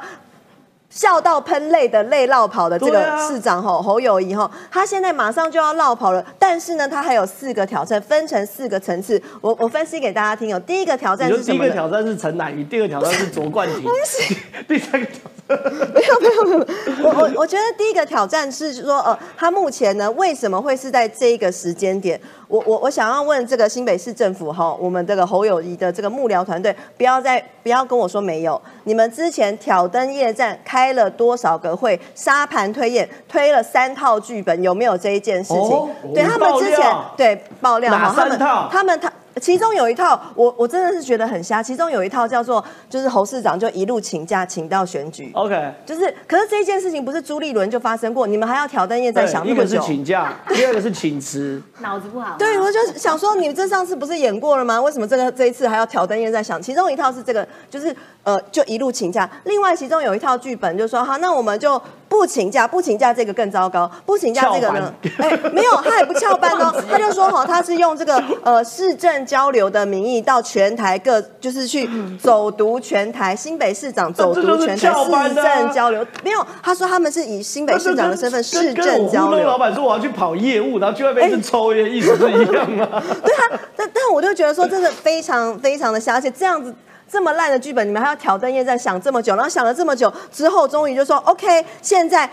[0.96, 9.22] 笑到喷泪的泪绕跑的这个市长吼、侯友谊吼，他现在马上就要绕跑了，但是呢，他还有四个挑战，分成四个层次。
[9.42, 10.60] 我我分析给大家听哦。
[10.62, 11.68] 第一个挑战是什么呢？
[11.68, 13.84] 个挑战是陈乃瑜，第二个挑战是卓冠廷，
[14.70, 15.32] 第三个挑战
[15.94, 16.66] 没有没有没有
[17.04, 22.18] 我我我觉得第一个挑战是说，呃，他目前呢为什么会是在这一个时间点？
[22.48, 35.60] 我我我想要问这个新北市政府哈，我们这个侯友谊的这个幕僚团队，不要再不要跟我说没有，你们之前挑灯夜战开了多少个会，沙盘推演推了三套剧本，有没有这一件事情？
[35.60, 39.12] 哦对他们之前对爆料哈，他们他们他。
[39.42, 41.62] 其中有一套，我我真的是觉得很瞎。
[41.62, 49.82] 其中有一套叫做，就是侯市长就一路请假请到选举，OK，就是，可是这件事情不是朱立伦就发生过，你们还要挑灯夜战对一个是想那么久。
[49.82, 51.62] 请假， 第二个是请辞。
[51.80, 52.36] 脑子不好吗。
[52.40, 54.82] 对，我就想说，你们这上次不是演过了吗？
[54.82, 56.62] 为什么这个这一次还要挑灯夜战想？
[56.62, 57.94] 其中一套是这个，就是
[58.24, 59.30] 呃，就一路请假。
[59.44, 61.82] 另外，其中有一套剧本就说，好，那我们就
[62.16, 71.88] 不不请假，不请假这个更糟糕，不请假这个呢，哎，没有，他也不翘班哦， 他就说哈，他是用这个呃市政交流的名义到全台各，就是去
[72.20, 79.46] 走读全台，新北市长走读全台市政交流，没有，他说他们是以新北市长的身份市政交流。
[79.46, 82.88] 老板说我要去跑业务，然后去外面是抽烟，意思是一样吗？
[83.24, 86.74] 对啊，但但我就觉得说，真的非常非常的瞎，而且这样子。
[87.10, 91.66] 这么烂的剧本，你们还要挑灯夜战想这么久，然后想了这么久之后，终于就说 OK。
[91.82, 92.30] 现在，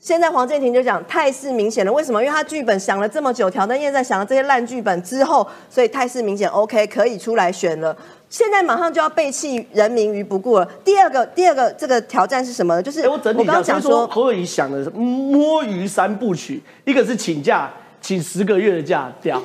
[0.00, 1.92] 现在黄建庭就讲态势明显了。
[1.92, 2.20] 为什么？
[2.22, 7.96] 因为他剧本想了这么久，挑灯夜战想了这些烂剧本之后，所以态势明显 OK，可以出来选了。
[8.30, 10.64] 现在马上就要背弃人民于不顾了。
[10.84, 12.82] 第二个，第二个这个挑战是什么？
[12.82, 17.70] 就是我刚刚讲说侯友谊想的是摸鱼三部曲，一个是请假。
[18.00, 19.42] 请十个月的假掉，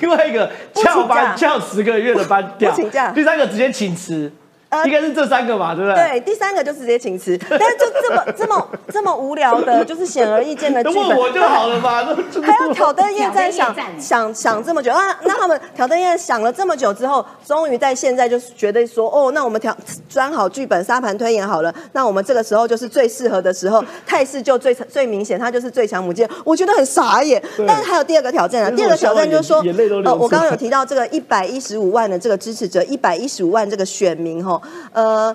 [0.00, 2.74] 另外一个翘班翘十个月的班掉，
[3.14, 4.30] 第三个直接请辞。
[4.84, 6.08] 应该是这三个吧，对不对？
[6.08, 12.02] 对，第三个就直接请辞， 但是就这么这么这么无聊的，就是显而易见的 剧本，我就好了嘛。
[12.42, 15.18] 还要挑灯夜战，想想想这么久啊？
[15.22, 19.76] 那他们挑灯夜战想了这么久之后，终于在现在就是觉得说，哦，那我们挑
[20.08, 26.28] 装好剧本，沙盘推演好了，那我们这个时候就是最适合的时候，态势就最最明显，他就是最强母舰。
[26.44, 27.42] 我觉得很傻眼。
[27.66, 29.62] 但是还有第二个挑战啊，第二个挑战就是说，
[30.04, 34.60] 呃，我刚刚有提到这个一百一十五万的这个支持者，一百一十五万这个选民哈。
[34.92, 35.34] 呃，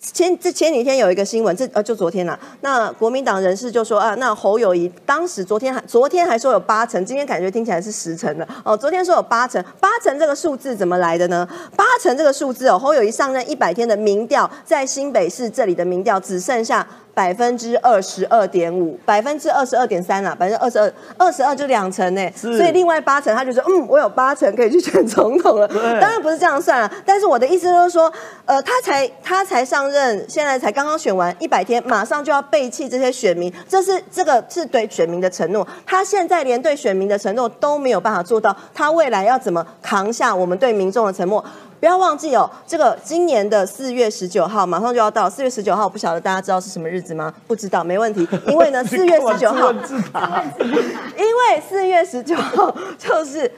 [0.00, 2.38] 前这前几天有一个新闻，这呃就昨天啊。
[2.60, 8.76] 那国民党人士就说啊，那侯友谊当时昨天还昨天还说有八成，今天感觉听起来是十成的哦。
[8.76, 11.46] 昨天说有八成，八成这个数字怎么来的呢？
[11.76, 16.86] 八成这个数字哦，侯友谊上任一百天的民调，在新北市这里的民调只剩下。
[17.18, 25.66] 百分之二十二点五，百分之二十二点三啦，百分之二十二，二十二就两成呢，所以另外八成他就说，嗯，我有八成可以去选总统了。
[26.00, 28.12] 当然不是这样算啊，但是我的意思就是说，
[28.44, 41.44] 呃，他才他才上任，现在才刚刚选完一百天，马上就要背弃这些选民，这是这个是对选民的承诺，他现在连对选民的承诺都没有办法做到，他未来要怎么扛下我们对民众的承诺？
[41.80, 45.28] 不要忘记哦，这个今年的四月十九号马上就要到。
[45.30, 47.32] 四月十九号，不晓得大家知道是什么日子吗？
[47.46, 48.26] 不知道，没问题。
[48.48, 53.50] 因为呢，四月十九号，因为四月十九号就是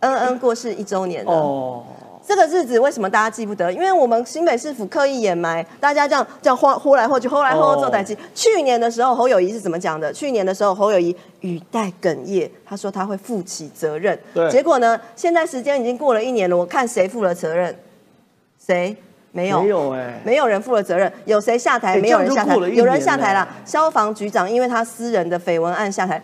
[0.00, 1.82] 恩恩过世一周年哦。
[2.26, 3.70] 这个日子为什么大家记不得？
[3.70, 8.16] 因为我们新北市府刻意掩埋，大家这样这样呼呼来呼去，呼来呼去做代记。
[8.34, 10.10] 去年的时候，侯友谊是怎么讲的？
[10.10, 14.18] 去年的时候，侯友谊语带哽咽，他说他会负起责任。
[14.50, 17.76] 结果呢，现在时间已经过了一年了，我看谁负了责任？
[18.58, 18.96] 谁？
[19.30, 21.12] 没有，没有哎，没有人负了责任。
[21.26, 21.98] 有谁下台？
[21.98, 22.56] 没有人下台。
[22.56, 26.22] 有人下台了，消防局长因为他私人的绯闻案下台，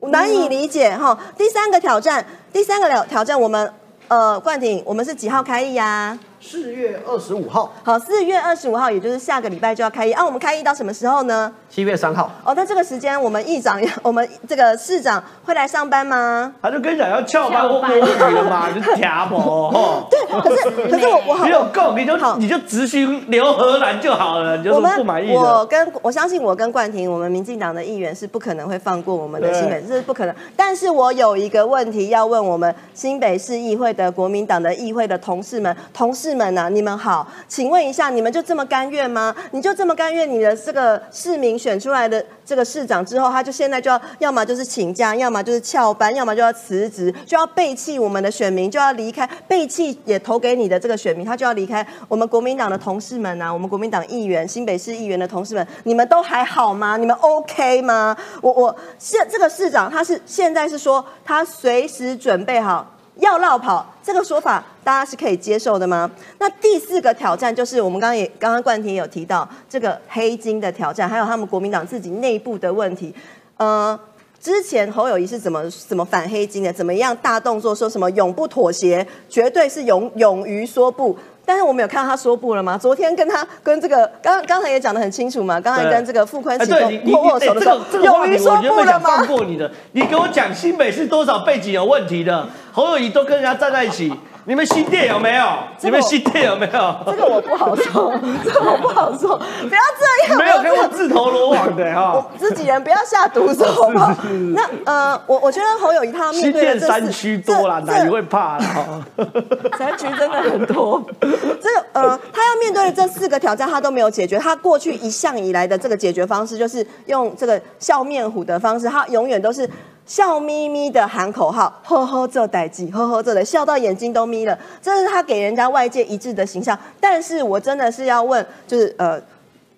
[0.00, 1.18] 难以理解哈。
[1.36, 3.70] 第三个挑战，第三个挑挑战我们。
[4.08, 6.18] 呃，冠廷，我们是几号开议呀？
[6.46, 7.72] 四月二十五号。
[7.82, 10.12] 好，四月二十五号，也就是下个礼拜就要开议。
[10.12, 11.50] 啊，我们开议到什么时候呢？
[11.70, 12.30] 七月三号。
[12.44, 16.52] 哦，那这个时间，我们议长， 我们这个市长会来上班吗？
[16.60, 20.06] 他就跟你讲要翘班或摸鱼了嘛， 就调哦。
[20.10, 30.34] 对，可是可是我我没有够，你就你就执行刘荷兰就好了，你就不满意我跟我相信我跟冠廷，我们民进党的议员是不可能会放过我们的新北，这是不可能。
[30.54, 36.33] 但是我有一个问题要问我们新北市议会的国民党的议会的同事们，同事。
[36.34, 36.68] 们呢？
[36.70, 39.34] 你们好，请问一下，你们就这么甘愿吗？
[39.52, 40.28] 你就这么甘愿？
[40.30, 51.86] 你的这个市民选出来的这个市长之后，他就现在就要要么就是请假，要么就是翘班，要么就要辞职，就要背弃我们的选民，就要离开，背弃也投给你的这个选民，他就要离开。
[52.08, 56.96] 我们国民党的同事们啊，我们国民党议员、新北市议员的同事们，你们都还好吗？
[56.96, 58.16] 你们 OK 吗？
[58.40, 62.93] 我我现这个市长他是现在是说他随时准备好。
[63.24, 66.10] 要绕跑这个说法，大家是可以接受的吗？
[66.38, 73.14] 那第四个挑战就是我们刚刚也刚刚冠廷有提到这个黑金的挑战，还有他们国民党自己内部的问题。
[73.56, 73.98] 呃，
[74.38, 76.70] 之前侯友谊是怎么怎么反黑金的？
[76.70, 81.16] 怎么样大动作说什么永不妥协，绝对是勇勇于说不。
[81.46, 82.78] 但是我们有看到他说不了吗？
[82.78, 86.72] 昨天跟他跟这个刚刚才也讲得很清楚嘛，刚才跟这个傅坤启
[87.12, 89.18] 握握手的时候，勇于说不了吗？
[89.18, 92.46] 放过你的，你给我讲新北是多少背景有问题的？
[92.72, 94.12] 侯友谊都跟人家站在一起。
[94.46, 95.44] 你们新店有没有？
[95.80, 96.96] 你们新店有没有？
[97.06, 99.36] 这个我不好说， 这个我不好说。
[99.38, 102.24] 不要这样，没有跟我自投罗网的哈。
[102.38, 104.14] 自己人不要下毒手，好不好？
[104.54, 109.04] 那呃，我我觉得侯友谊他面对的山区多了，哪里会怕了？
[109.78, 111.02] 山区真的很多。
[111.20, 114.38] 这个呃，他要面对的这四个挑战，他都没有解决。
[114.38, 119.68] 他过去一向以来的这个解决方式，就是用这个笑面虎的方式，他永远都是。
[120.06, 126.78] 笑眯眯的喊口号，呵呵这代际，呵呵这的，笑到眼睛都眯了，这是他给人家外界一致的形象。
[127.00, 129.20] 但是我真的是要问，就是呃。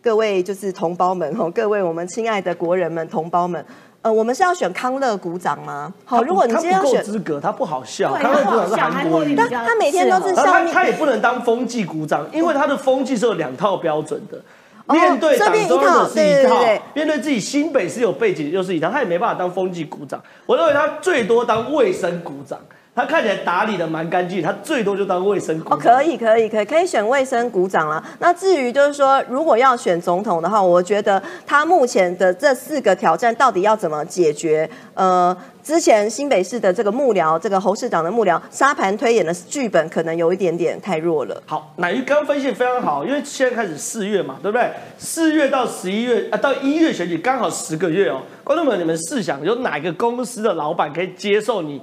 [0.03, 3.67] 各位就是同胞们吼，各位我们亲爱的国人们、同胞们，
[4.03, 5.93] 呃，我们是要选康乐鼓掌吗？
[6.05, 8.13] 好，如果你他不够今天要选，资格，他不好笑。
[8.13, 14.41] 对康乐鼓掌是他不好笑韩国语，韩国语但他每天都是然后他上面他也不能当风纪鼓掌，因为他的风纪是有两套标准的。
[14.87, 20.23] 哦面对党中央的是一套面对自己新北市有背景又是一套，他也没办法当风纪股长。
[20.47, 22.59] 我认为他最多当卫生股长，
[22.95, 28.03] 他看起来打理的蛮干净，他最多就当卫生股哦，可以，可以，可以，可以选卫生股长了。
[28.21, 34.69] 那至于就是说，如果要选总统的话，我觉得他目前的这四个挑战到底要怎么解决？
[34.95, 41.43] 呃，之前新北市的这个幕僚，这个侯市长的幕僚沙盘推演的剧本可能有一点点太弱了。
[41.45, 44.71] 好，乃玉刚分析非常好，因为现在开始四月嘛，对不对？
[44.97, 48.23] 四月到十一月啊，到一月选举刚好十个月哦。
[48.45, 51.83] 观众们，你们试想，有哪个公司的老板可以接受你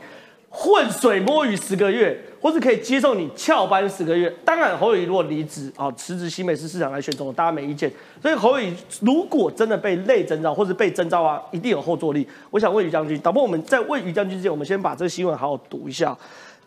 [0.55, 4.31] 浑水摸鱼十个月，或是可以接受你翘班十个月？
[4.45, 7.91] 当然，侯友宜如果离职啊，辞职新北市市长来选总统，大家没意见。
[8.21, 12.25] 所以侯友宜如果真的被累征召或是被征召啊，一定有后坐力。
[12.51, 16.15] 我想问于将军，导播我们在问于将军之前，我们先把这个新闻好好读一下。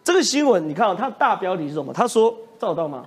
[0.02, 1.92] 这个新闻你看、啊，它大标题是什么？
[1.92, 3.06] 他说照得到吗？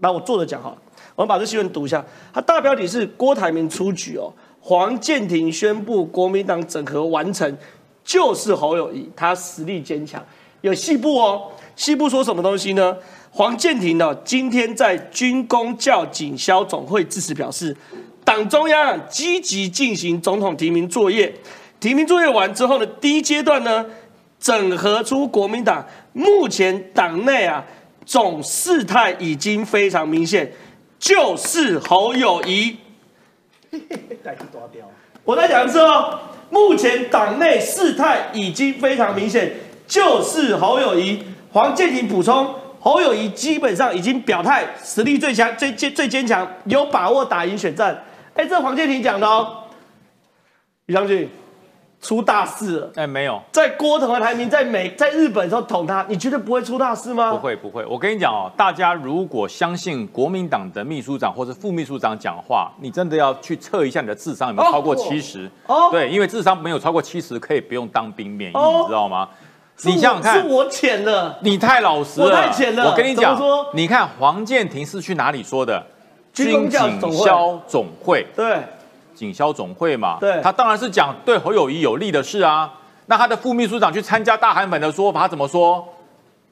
[0.00, 0.78] 那我坐着讲好了，
[1.16, 2.02] 我们把这新闻读一下。
[2.32, 7.54] 它大标题是郭台铭出局哦，黄建庭宣布国民党整合完成，
[8.08, 10.24] 就是侯友谊，他实力坚强。
[10.62, 12.96] 有细部哦，细部说什么东西呢？
[13.30, 17.76] 黄建庭呢，今天在军工教警消总会致辞表示，
[18.24, 21.34] 党中央积极进行总统提名作业，
[21.78, 23.84] 提名作业完之后呢，第一阶段呢，
[24.40, 27.62] 整合出国民党目前党内啊
[28.06, 30.50] 总事态已经非常明显，
[30.98, 32.78] 就是侯友谊。
[35.24, 36.18] 我再讲一次哦，
[36.50, 39.52] 目前党内事态已经非常明显，
[39.86, 41.22] 就是侯友谊。
[41.50, 48.04] 黄建庭补充，侯友谊基本上已经表态，实力最强、最坚、最坚强，有把握打赢选战。
[48.34, 49.64] 哎，这黄建庭讲的哦，
[50.86, 51.28] 李将军
[52.00, 52.90] 出大事了。
[52.94, 57.32] 哎，没有，在郭台台铭在美在日本的时候捅他，你觉得不会出大事吗？
[57.32, 57.84] 不会不会。
[57.86, 65.50] 我跟你讲哦，大家如果相信国民党的秘书长或者副秘书长讲话，你真的要去测一下你的智商有没有超过七十。
[65.66, 69.28] 哦对，因为智商没有超过七十，可以不用当兵免疫，哦你知道吗？
[69.82, 71.38] 你想想看是，我浅了。
[71.40, 75.84] 你太老实了，我太浅了我跟你讲说，你看黄建庭是去哪里说的？
[76.32, 78.62] 军警消总会，对，
[79.18, 82.70] 警消总会嘛，对他当然是讲对侯友谊有利的事啊。
[83.06, 85.84] 那他的副秘书长去参加大韩粉的说法，他怎么说？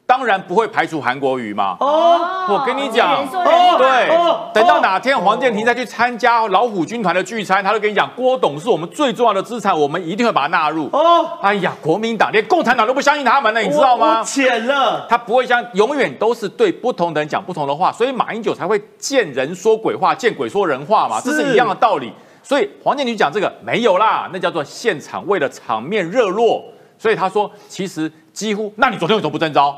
[0.05, 1.77] 当然不会排除韩国瑜嘛。
[1.81, 10.89] 哦，我跟你讲人说人话对哦，等到哪天黄建庭再去参加老虎军团的聚餐，他就跟你讲，郭董是我们最重要的资产，我们一定会把他纳入。
[10.93, 14.23] 哦，哎呀，国民党连共产党都不相信他们了，你知道我吗？
[14.23, 15.05] 浅了。
[15.09, 22.13] 他不会像永远都是对不同的人讲不同的话，所以马英九才会见人说鬼话，见鬼说人话嘛，这是是一样的道理。
[22.47, 26.65] 所以黄建庭讲这个没有啦，那叫做现场为了场面热络。
[26.97, 29.77] 所以他说，其实几乎，那你昨天为什么不征召？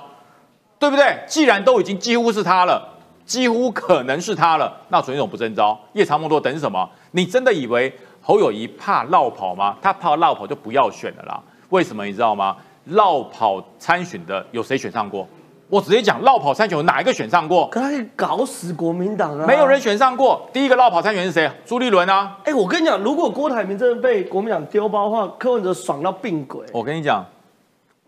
[0.78, 1.18] 对不对？
[1.26, 2.87] 既然都已经几乎是他了，
[3.24, 5.81] 几乎可能是他了，那昨天为什么不征招？
[5.94, 6.87] 夜长梦多等什么？
[7.12, 9.74] 你真的以为侯友谊怕落跑吗？
[9.81, 11.42] 他怕落跑就不要选了啦。
[11.70, 12.54] 为什么你知道吗？
[12.85, 15.26] 落跑参选的有谁选上过？
[15.70, 17.68] 我直接讲，绕跑参选哪一个选上过？
[17.68, 19.46] 可以搞死国民党啊！
[19.46, 19.78] 没有人。
[19.78, 20.48] 选上过。
[20.52, 21.50] 第一个绕跑参选是谁？
[21.64, 22.37] 朱立伦啊！
[22.44, 26.66] 哎、我跟你讲，如果郭台铭真的被国民党丢包的话，柯文哲爽到病鬼。
[26.72, 27.24] 我跟你讲，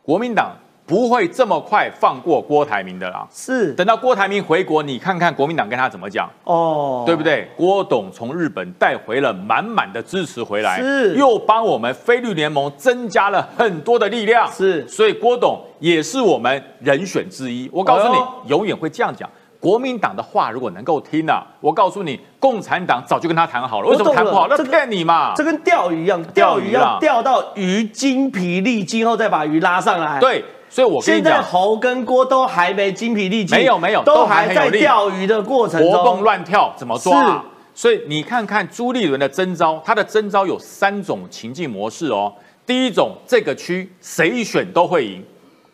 [0.03, 0.57] 国民党
[0.90, 3.24] 不会这么快放过郭台铭的啦。
[3.31, 6.29] 是等到郭台铭回国，你看看国民党跟他怎么讲。
[6.42, 7.22] 哦，对不？
[7.22, 7.48] 对？
[7.57, 17.70] 郭董从日本带回了满满的支持回来，是又帮我们菲律联盟增加了很多的力量，是所以郭董也是我们人选之一。
[17.72, 19.31] 我告诉你，哎永远会这样讲。
[19.61, 24.48] 国民党的话如果能够听啊，我告诉你，共产党早就跟他谈好了，为什么谈不好？
[24.48, 25.35] 那骗你嘛！
[25.37, 37.45] 这跟钓鱼一样，钓鱼啊钓鱼要钓到鱼精疲力尽后再把鱼拉上来。，对，所以我跟现在你讲，猴跟郭都还没精疲力尽，没有没有都都还还在钓鱼的过程中，活蹦乱跳怎么抓、啊？
[37.75, 42.33] 所以你看看朱立伦的征招，他的征招有三种情境模式哦。
[42.65, 45.25] 第一种，这个区谁选都会赢，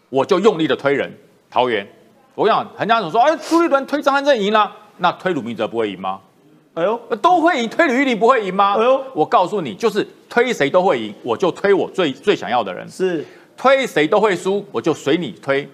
[0.08, 1.12] 我就用力的推人。
[1.50, 1.86] 桃园，
[2.34, 6.20] 我跟你讲，很多人说，哎，朱立伦推张汉正赢了，那推鲁明哲不会赢吗？
[6.74, 8.74] 哎呦，呃都会赢，推吕玉玲不会赢吗？
[8.78, 13.24] 哎呦我告诉你，就是推谁都会赢，我就推我最最想要的人；是
[13.56, 15.68] 推谁都会输，我就随你推。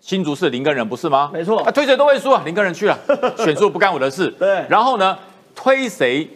[0.00, 1.30] 新竹市林根人不是吗？
[1.32, 2.98] 没错啊，推谁都会输啊，林根人去了，
[3.36, 4.30] 选输不干我的事。
[4.38, 5.18] 对然后呢，
[5.54, 6.26] 推谁，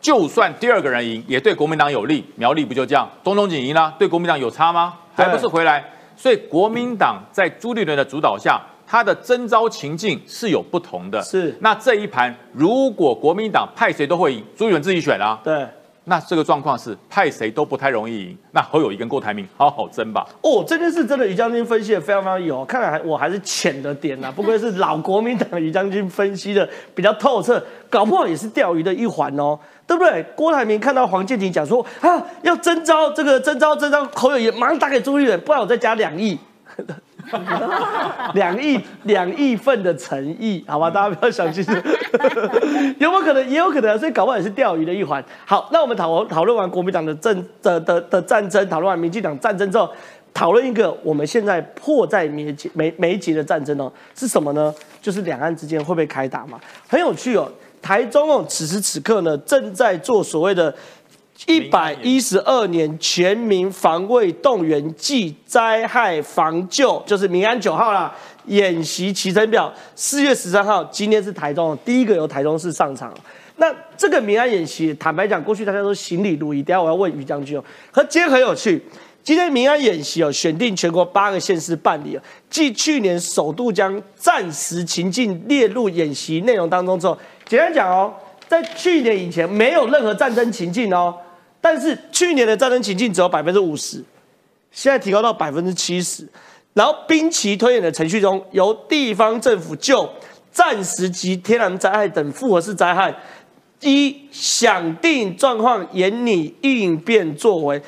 [0.00, 2.24] 就算第二个人赢，也对国民党有利。
[2.36, 3.08] 苗栗不就这样？
[3.24, 4.94] 东东锦赢了，对国民党有差吗？
[5.14, 5.84] 还不是回来？
[6.16, 11.20] 所以国民党在朱立伦的主导下，他的征召情境是有不同的。
[11.22, 15.40] 是那这一盘如果国民党派谁都会赢，朱立伦自己选啊。
[15.42, 15.66] 对。
[16.10, 18.38] 那这个状况是派谁都不太容易赢。
[18.50, 20.26] 那侯友谊跟郭台铭好好争吧。
[20.42, 24.32] 哦，这件事真的于将军分析的非常非常有，看来还我还是浅的点呐。
[24.34, 29.56] 不愧是老国民党于将军分析的比较透彻，搞不好也是钓鱼的一环哦，
[29.86, 30.20] 对不对？
[30.34, 36.36] 郭台铭看到黄建庭讲说啊要征召这个征召征召侯友谊，马上打给朱立伦，不然我再加两亿。
[38.34, 41.72] 两亿两亿份的诚意，好吧，大家不要想清楚，
[42.98, 43.48] 有没有可能？
[43.48, 45.24] 也有可能，所以搞不好也是钓鱼的一环。
[45.44, 49.88] 好，那我们讨讨论完国民党的政的的的战争，讨论完民进党战争之后，
[50.32, 54.74] 讨论一个我们现在迫在眉睫眉眉睫的战争哦，是什么呢？
[55.00, 56.60] 就是两岸之间会不会开打嘛？
[56.88, 57.50] 很有趣哦，
[57.80, 60.74] 台中哦，此时此刻呢，正在做所谓的。
[61.46, 68.14] 一百一十二年全民防卫动员暨灾害防救，就是民安九号啦。
[68.46, 73.12] 演习起程表，四月十三号，今天是台中第一个由台中市上场。
[73.56, 76.62] 那这个民安演习，坦白讲，过去大家都行礼如仪。
[76.62, 77.64] 等下我要问于将军哦。
[77.92, 78.82] 可今天很有趣，
[79.22, 82.18] 今天民安演习哦，选定全国八个县市办理，
[82.48, 87.16] 继去年首度将战时情境列入演习内容当中之后，
[87.46, 88.12] 简单讲哦，
[88.48, 91.14] 在去年以前没有任何战争情境哦。
[91.60, 94.02] 但是去年的战争情境只有百分之五十，
[94.70, 96.26] 现在提高到百分之七十。
[96.72, 100.08] 然后兵棋推演的程序中，由地方政府就
[100.50, 103.14] 战时及天然灾害等复合式灾害，
[103.80, 107.82] 一想定状况，严拟应变作为。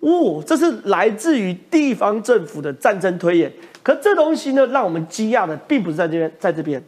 [0.00, 3.52] 哦，这是来自于地方政府的战争推演。
[3.82, 6.82] 可这东西呢，让我们惊讶的并不是在这边，在这边，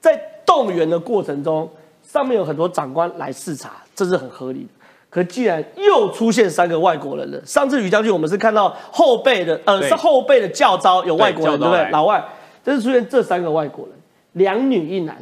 [0.00, 1.68] 在动员的过程中。
[2.06, 4.68] 上面有很多长官来视察，这是很合理的。
[5.08, 11.88] 可既然又出现三个外国人了，上次于将军我们是看到后背的，呃，是后背的教招有外国人，对不对？
[11.90, 12.24] 老外，
[12.64, 13.94] 这是出现这三个外国人，
[14.32, 15.16] 两女一男。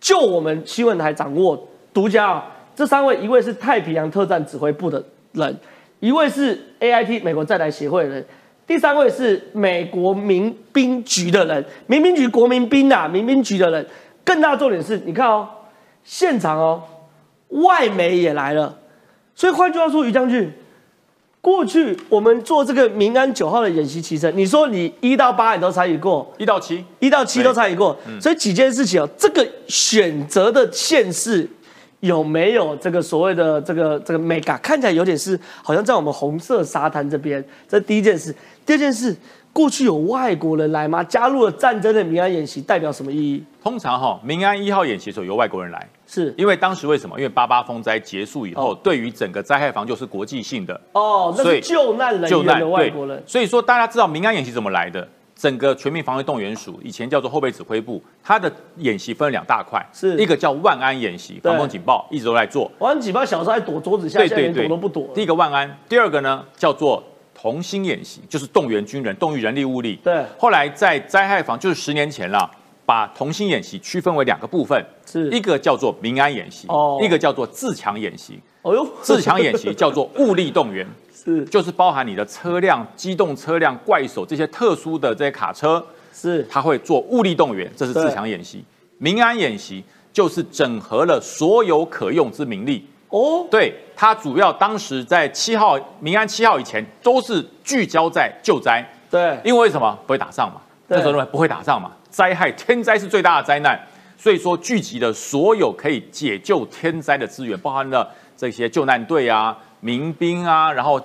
[0.00, 5.00] 就我们新闻台掌握独家啊，这三位，一位是太平洋特战指挥部的
[5.32, 5.56] 人，
[6.00, 8.26] 一位是 A I T 美国在台协会的人，
[8.66, 13.86] 第三位是美国民兵局的人，民兵局国民兵啊，民兵局的人。
[14.24, 15.48] 更大的重点是，你看哦。
[16.08, 16.80] 现场哦，
[17.48, 18.78] 外媒也来了，
[19.34, 20.52] 所以换句话说，于将军，
[21.40, 31.48] 过去我们做这个民安九号的演习骑乘，你说你一到八你都参与过，一到七，一到七都参与过，所以几件事情哦，这个选择的县市
[32.00, 38.34] 有没有这个所谓的这个这个 mega，看起来有点是好像在我们红色沙滩这边，这第一件事，
[38.64, 39.16] 第二件事。
[39.56, 41.02] 过去有外国人来吗？
[41.02, 43.42] 加入了战争的民安演习代表什么意义？
[43.62, 47.18] 通常哈，民安一号演习的时候由外国人来，是因为当时为什么？
[47.18, 53.22] 因为八八风灾结束以后，对于整个灾害防救是国际性的哦，那是救难人员的外国人。
[53.26, 55.08] 所以说大家知道民安演习怎么来的？
[55.34, 62.70] 整个全民防卫动员署以前叫做后备指挥部，它的演习分了两大块，是一个叫万安演习，防空警报一直都在做。
[62.78, 65.08] 万安警报小时候还躲桌子下，现在连躲都不躲。
[65.14, 67.02] 第一个万安，第二个呢叫做。
[67.46, 69.96] 同心演习就是动员军人，动员人力物力。
[70.02, 70.24] 对。
[70.36, 72.50] 后来在灾害防，就是十年前了，
[72.84, 78.40] 把同心演习区分为两个部分，是一个叫做民安演习，哦，一个叫做自强演习。
[78.62, 80.84] 哦呦，自强演习 叫做物力动员，
[81.14, 85.80] 是，就是包含你的车辆、机动车辆、怪手这些特殊的这些卡车，
[86.12, 88.64] 是，他会做物力动员，这是自强演习。
[88.98, 92.84] 民安演习就是整合了所有可用之民力。
[93.16, 100.60] 哦，对，它主要当时在七号民安七号以前都是聚焦在救灾，对，因为为什么不会打仗嘛？
[100.88, 103.80] 那时候认为不会打仗嘛，灾害天灾是最大的灾难，
[104.18, 108.06] 所以说聚集的所有可以解救天灾的资源，包含了
[108.36, 111.00] 这些救难队啊、民兵啊，然后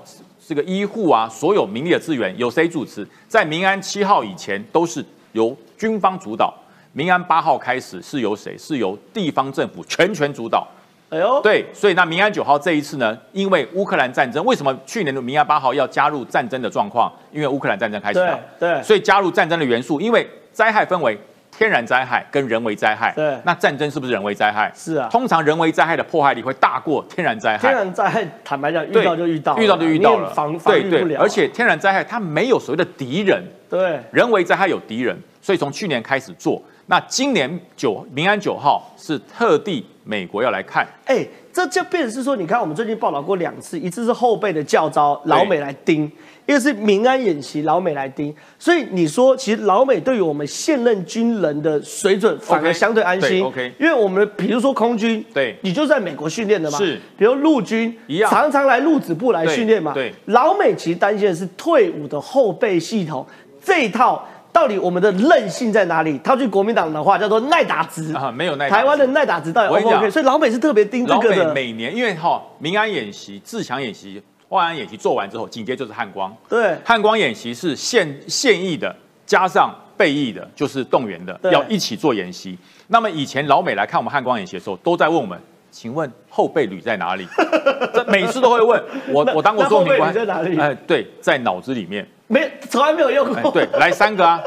[0.46, 3.08] 这个医护啊，所有民力的资源由谁主持？
[3.30, 6.54] 在民安七号以前都是由军方主导，
[6.92, 8.58] 民安八号开始是由谁？
[8.58, 10.68] 是由地方政府全权主导。
[11.12, 17.12] 哎呦，对，所以那民安九号这一次呢，因为乌克兰战争，为什么去年的民安八号要加入战争的状况？
[17.34, 20.00] 因为乌克兰战争开始了，对，所以加入战争的元素。
[20.00, 21.18] 因为灾害分为
[21.52, 24.72] 天然灾害跟人为灾害，对，那战争是不是人为灾害？
[24.74, 27.68] 是啊，通常人为灾害的破坏力会大过天然灾害。
[27.68, 31.20] 天然灾害坦白讲，遇到就遇到，遇到就遇到了，防防御不了。
[31.20, 36.62] 而且天然灾害它没有所谓的敌人，对，人为灾害有敌人，所以从去年开始做。
[36.86, 46.10] 那今年九民安九号是特地美国要来看，哎，这就变成是说，你看我们最近报道过两次，一次是后备的教招，老美来盯；
[46.48, 48.34] 一个是民安演习，老美来盯。
[48.58, 63.26] 所以你说，其实老美对于我们现任军人的水准反而相对安心，OK，因为我们比如说空军，对，你就在美国训练的嘛，是，比如陆军一样，常常来陆子部来训练嘛，对，老美其实担心的是退伍的后备系统
[63.64, 64.28] 这一套。
[64.54, 66.20] 到底我们的韧性在哪里？
[66.24, 68.70] 他句国民党的话叫做耐打值啊，没有耐。
[68.70, 70.10] 台湾的耐打值到底 O 不跟你讲 OK？
[70.10, 71.54] 所以老美是特别盯这老美个的。
[71.54, 76.36] 每年因为哈民安演习、自强演习、万安演习做完之后，紧接着就是汉光。
[76.50, 78.96] 对，汉光演习是现现役的，
[79.26, 82.58] 加上备役的，就是动员的，要一起做演习。
[82.88, 85.40] 那么以前老美来看我们汉光演习的时候，都在问我们。
[85.74, 87.26] 请问后备旅在哪里？
[87.96, 89.26] 这每次都会问我。
[89.34, 92.06] 我当过说明官在哪里哎，对，在脑子里面。
[92.32, 94.42] 没从来没有用过。，哎对，来三个啊，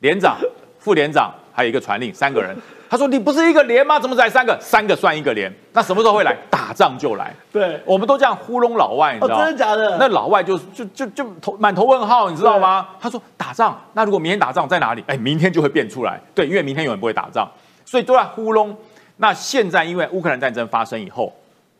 [0.00, 0.36] 连长、
[0.80, 2.56] 副连长，还有一个传令，三个人。
[2.90, 3.98] 他说：“你不是一个连吗？
[3.98, 4.56] 怎么才三个？
[4.60, 5.52] 三个算一个连。
[5.72, 6.36] 那什么时候会来？
[6.50, 7.32] 打仗就来。
[7.52, 9.42] 对我们都这样糊弄老外，你知道吗？
[9.42, 12.88] 哦真的假的那老外就就就就头满头问号，你知道吗？
[13.00, 15.02] 他说打仗，那如果明天打仗在哪里？
[15.06, 16.20] 哎，明天就会变出来。
[16.34, 17.50] 对，因为明天永远不会打仗，
[17.84, 18.76] 所以都在糊弄。
[19.16, 21.32] 那现在因为乌克兰战争发生以后，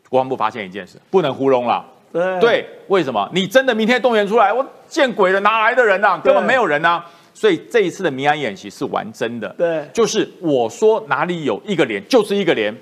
[0.09, 1.85] 国防部发现一件事，不能糊弄了。
[2.15, 3.29] 对对，为什么？
[3.33, 6.17] 你真的明天动员出来，我见鬼了，哪来的人啊？
[6.23, 7.05] 根本没有人啊！
[7.33, 12.73] 所以这一次的民安演习是玩真的，对就是我说哪里有一个连就是一个连，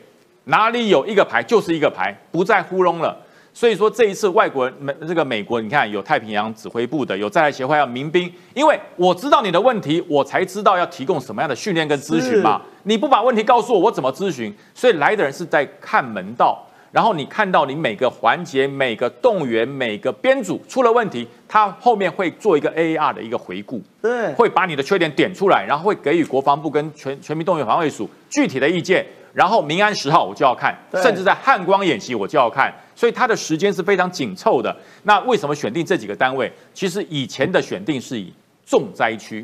[0.44, 3.18] 哪里有一个排就是一个排，不再糊弄了。
[3.56, 12.62] 所以说这一次外国人美这个美国，你看有太平洋指挥部的，有在台协会要民兵，因为我知道你的问题，我才知道要提供什么样的训练跟咨询嘛。
[12.84, 14.56] 你不把问题告诉我，我怎么咨询？
[14.76, 16.64] 所以来的人是在看门道。
[16.94, 29.04] 然后你看到你每个环节、每个动员、每个编组出了问题，他后面会做一个 AAR 的一个回顾，对，会把你的缺点点出来，然后会给予国防部跟全全民动员防卫署具体的意见。
[29.34, 34.76] 然后民安十号我就要看，甚至在汉光演习我就要看，所以它的时间是非常紧凑的。
[35.02, 36.54] 那为什么选定这几个单位？
[36.72, 38.32] 其实以前的选定是以
[38.64, 39.44] 重灾区，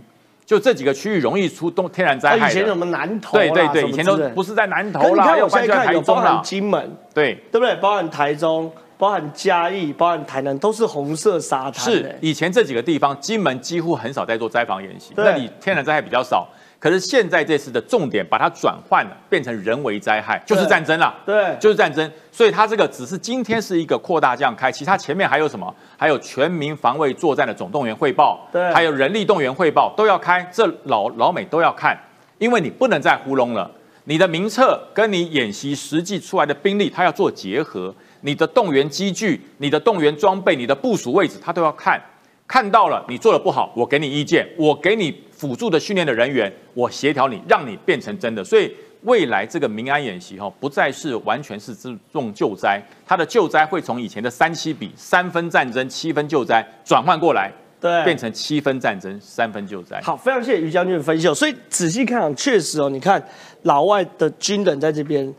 [0.50, 6.42] 就这几个区域容易出东天然灾害以前什么南投，对对对，以前都不是在南投啦，是你看我要搬去现在台中。
[6.44, 7.76] 金门，对，对不对？
[7.76, 16.48] 包含台中，包含嘉义，包含台南，都是红色沙滩、是欸以前这几个地方，金门几乎很少在做灾防演习，那里天然灾害比较少。
[16.80, 21.14] 可是现在这次的重点把它转换了，变成人为灾害，就是战争了。
[21.26, 22.10] 对就是战争。
[22.32, 25.76] 所以它这个只是今天是一个扩大这样开，其他前面还有什么？
[25.98, 32.00] 还有全民防卫作战的总动员汇报，对还有人力动员汇报都要开，这老老美都要看，
[32.38, 33.70] 因为你不能再糊弄了。
[34.06, 37.94] 你的名册跟你演习实际出来的兵力，它要做结合。
[38.22, 42.02] 你的动员机具、你的动员装备、你的部署位置，它都要看。
[42.48, 48.44] 看到了你做的不好，我给你意见，我给你辅助的训练的人员，我协调你，让你变成真的。
[48.44, 48.70] 所以
[49.04, 60.02] 未来这个民安演习哈，不再是完全是这种救灾，它的救灾会从以前的三七比三分战争七分救灾转换过来，对变成七分战争三分救灾。
[60.02, 61.34] 好，非常谢谢于将军的分析哦。
[61.34, 63.26] 所以仔细看，确实哦，你看
[63.64, 65.34] 老外的军人在这边，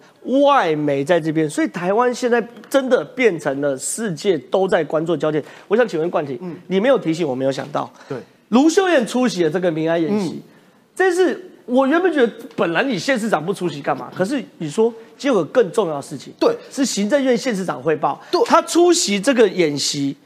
[0.47, 5.45] 外媒在这边，所以台湾现在真的变成了世界都在关注的焦点。
[5.69, 8.17] 我想请问冠廷，嗯你没有提醒，我没有想到，对，
[8.51, 10.41] 卢秀燕出席了这个民安演习，
[10.95, 14.11] 这是我原本觉得本来你县市长不出席干嘛？
[14.15, 16.55] 可是你说结果有更重要的事情，对。
[16.71, 18.21] 是行政院县市长汇报。
[18.31, 20.17] 对，他出席这个演习。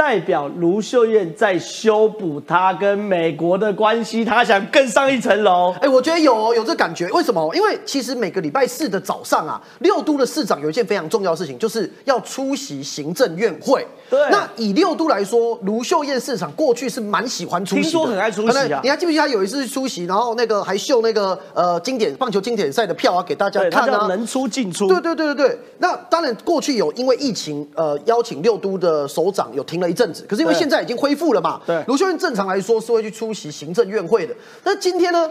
[0.00, 5.74] 代表卢秀燕在修补他跟美国的关系，他想更上一层楼。
[5.78, 7.54] 哎、我觉得有哦有这感觉，为什么？
[7.54, 13.86] 因为其实每个礼拜四的早上啊，六都的市长有一件非常重要的事情，就是要出席行政院会。
[14.08, 23.98] 对那以六都来说，卢秀燕市长过去是蛮喜欢出席的，听说很爱出席啊你还记不记得他有一次出席，然后那个还秀那个呃经典棒球经典赛的票啊给大家看啊。
[23.98, 24.88] 叫能出进出。
[24.88, 35.28] 对对对对对，那当然过去有因为疫情，呃，邀请六都的首长有停了一阵子，可是因为对现在已经恢复了嘛，对卢秀燕正常来说是会去出席行政院会的，但今天呢，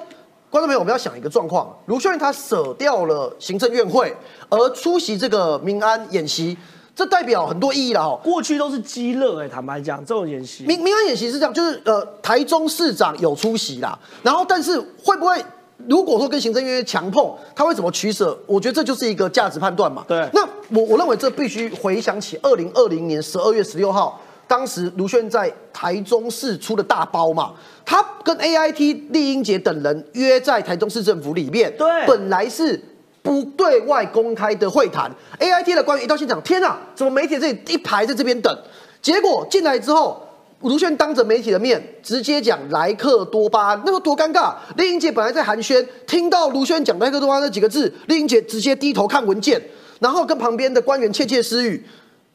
[0.50, 4.16] 观众朋友我们要想一个状况，卢秀燕她舍掉了行政院会，
[4.50, 6.58] 而出席这个民安演习，
[6.96, 8.20] 这代表很多意义了哈。
[8.24, 15.44] 过去都是鸡肋哎，坦白讲，这种演习，民民安演习是这样，就是呃，台中市长有出席啦，然后但是会不会
[15.88, 18.38] 如果说跟行政院强碰，他会怎么取舍？
[18.46, 20.04] 我觉得这就是一个价值判断嘛。
[20.06, 20.46] 对那
[20.76, 24.20] 我我认为这必须回想起二零二零年十二月十六号，
[24.50, 27.54] 当时卢轩在台中市出了大包嘛，
[27.86, 32.84] 他跟 AIT 丽英杰等人约在台中市政府里面，对本来是。
[33.22, 38.58] 不对外公开的会谈，AIT 的官员一到现场，天啊，怎么媒体这里一排在这边等？
[39.02, 40.26] 结果进来之后，
[40.62, 44.54] 卢轩当着媒体的面直接讲莱克多巴胺，那个多尴尬。
[44.78, 49.62] 丽英姐本来在寒暄，听到卢轩讲莱克多巴胺那几个字，丽英姐直接低头看文件，
[50.00, 51.86] 然后跟旁边的官员窃窃私语。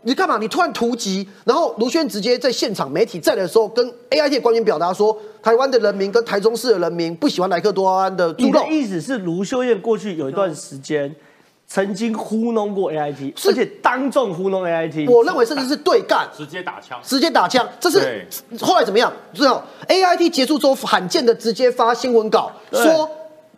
[0.05, 0.39] 你干嘛？
[0.39, 8.75] 你突然突击，然后卢轩直接在现场媒体在的时候，跟 AIT 的官员表达说，台湾的人民跟台中市的人民不喜欢莱克多安的猪肉你的。
[8.75, 11.15] 意思是卢秀燕过去有一段时间
[11.67, 15.11] 曾经糊弄过 AIT，是而且当众糊弄 AIT。
[15.11, 16.99] 我认为甚至是对干，直接打枪。
[17.03, 18.27] 直接打枪，这是
[18.61, 19.11] 后来怎么样？
[19.33, 23.11] 最后 A I T 结束之后，罕见的直接发新闻稿说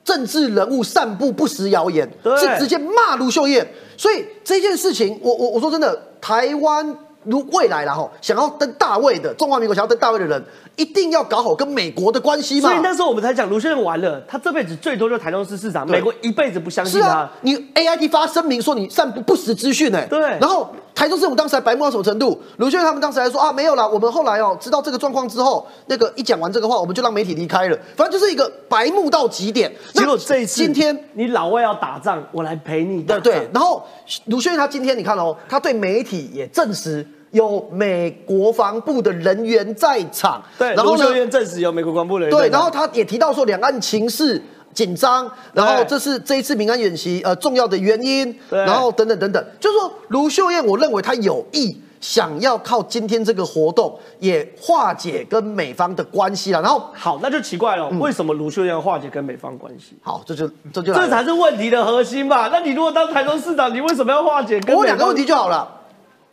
[0.06, 3.66] 政治人物散布不实谣言，是直接骂卢秀燕。
[3.96, 6.96] 所以这件事情，我我我说真的，台湾
[7.26, 10.42] 如未来啦吼，想要登大位的中华民国想要登大位的人，
[10.76, 12.80] 一定要搞好跟美国的关系嘛所以。
[12.82, 22.40] 那时候我们才讲卢先生完了，他这辈子最多就台中市市长，美国一辈子不相信他是啊。，你 A I T 发声明说你散布不实资讯，哎，对然后台中市政府当时还白目到什么程度？
[22.58, 29.72] 卢先生他们当时还说啊，没有啦，我们后来哦知道这个状况之后，那个一讲完这个话，我们就让媒体离开了，反正就是一个白目到极点。
[29.94, 30.96] 那结果这一次，今天。
[31.14, 33.22] 你老外要打仗，我来陪你打仗。
[33.22, 33.82] 对对，然后
[34.26, 44.40] 卢先生他今天你看哦，他对媒体也证实有美国防部的人员在场，对，然后呢卢秀，燕证实有美国国防部人员对，然后他也提到说两岸情势
[44.72, 59.96] 紧张，然后对这是这一次民安演习呃重要的原因，对然后等等等等，就是说卢秀燕，我认为她有意想要靠今天这个活动也化解跟美方的关系了，然后好，那就奇怪了，为什么卢秀燕要化解跟美方关系？
[60.00, 62.48] 好，这就这就这才是问题的核心吧？
[62.52, 64.76] 那你如果当台中市长，你为什么要化解跟美方？
[64.76, 65.72] 我问两个问题就好了。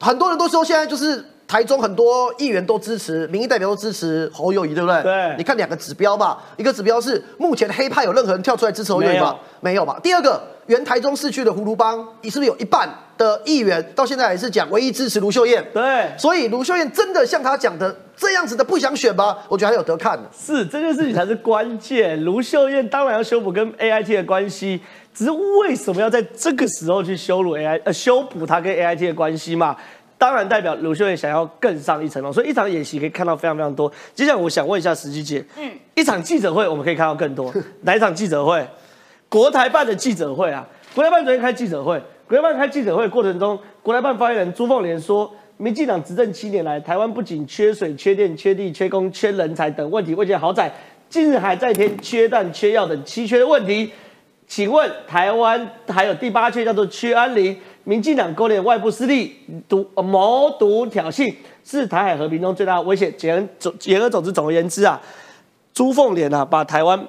[0.03, 5.01] 很多人都说现在就是台中很多议员都支持，民意代表都支持侯友谊，对不对？
[5.03, 9.35] 对你看两个指标吧，一个指标是目前黑派有任何人跳出来支持侯友谊吗？
[9.61, 9.99] 没有吧。
[10.03, 15.63] 第二个，原台中市区的葫芦帮，你是不是有一半的议员到现在还是讲唯一支持卢秀燕？
[15.73, 19.37] 对所以卢秀燕真的像他讲的这样子的不想选吗？
[19.47, 20.23] 我觉得还有得看的。
[20.37, 22.21] 是这件事情才是关键。
[22.23, 24.81] 卢秀燕当然要修补跟 AIT 的关系，
[25.13, 29.75] 只是为什么要在这个时候去羞辱 AI 呃修补它跟 AIT 的关系嘛？
[30.17, 33.91] 当然代表鲁秀燕想要更上一层楼，所以一场演习可以看到非常非常多。
[34.15, 38.65] 接下来我想问一下石基姐，嗯，一场记者会我们可以看到更多， 哪一场记者会？
[39.27, 50.71] 国台办的记者会啊，国台办昨天开记者会，国台办开记者会过程中，国台办发言人朱凤莲说，民进党执政七年来，台湾不仅缺水、缺电、缺地、缺工、缺人才等问题未见好转，
[51.09, 53.91] 近日还在添缺蛋、缺药等稀缺的问题。
[54.55, 59.35] 请问台湾还有第八缺叫做缺安林，民进党勾连外部势力，
[59.67, 61.33] 毒呃谋独挑衅，
[61.65, 63.11] 是台海和平中最大的威胁。
[63.13, 65.01] 简而总简而总之，总而言之啊，
[65.73, 67.03] 朱凤莲啊，把台湾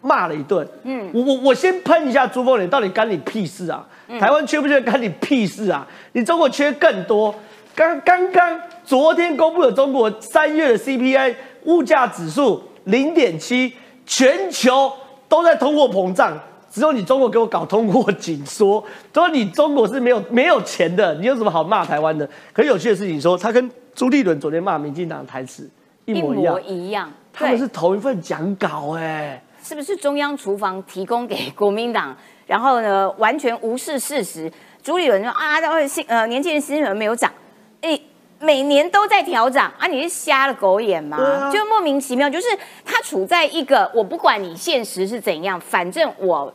[0.00, 0.66] 骂了一顿。
[0.84, 3.86] 嗯，我我我先喷一下朱凤莲，到底干你屁事啊？
[4.18, 5.86] 台湾缺不缺干你屁事啊？
[6.12, 7.34] 你中国缺更多。
[7.74, 11.34] 刚刚刚昨天公布的中国三月的 CPI
[11.64, 13.74] 物价指数零点七，
[14.06, 14.90] 全球
[15.28, 16.32] 都在通货膨胀。
[16.76, 22.28] 只有你中国给我搞通货紧缩，只有你中国是没有 没有钱的，你有什么好骂台湾的？
[22.52, 25.66] 可有趣的事情说，他跟朱立伦昨天骂民进党的台词
[26.04, 27.10] 一一模一样模，一样。
[27.32, 32.14] 他们是同一份讲稿哎、是不是中央厨房提供给国民党，
[32.46, 34.52] 然后呢完全无视事实？
[34.82, 37.32] 朱立伦说啊，然后薪呃年轻人薪水没有涨，
[37.80, 37.98] 哎。
[38.38, 39.86] 每年都在调涨啊！
[39.86, 41.16] 你是瞎了狗眼吗？
[41.16, 42.46] 啊就莫名其妙，就是
[42.84, 46.52] 他处在一个我不管你现实是怎样，反正我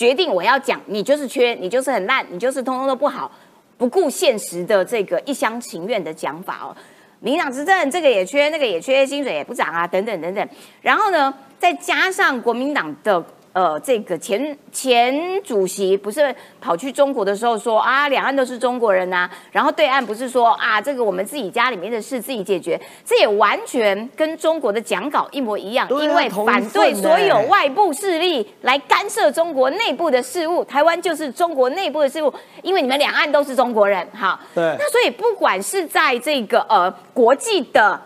[0.00, 3.30] 决定我要讲，你就是缺，你就是很烂，你就是通通都不好，
[3.76, 6.74] 不顾现实的这个一厢情愿的讲法哦。
[7.18, 10.48] 民党执政，这个也缺，那个也缺，薪水也不涨啊，等等等等。
[10.80, 13.22] 然后呢，再加上国民党的
[13.52, 32.32] 呃这个前前主席不是跑去中国的时候说啊，两岸都是中国人呐、然后对岸不是说啊，这个我们自己家里面的事自己解决，这也完全跟中国的讲稿一模一样，啊因为反对所有欸外部势力来干涉中国内部的事务，台湾就是中国内部的事务，
[32.62, 34.76] 因为你们两岸都是中国人，哈，对。
[34.78, 38.00] 那所以不管是在这个呃国际的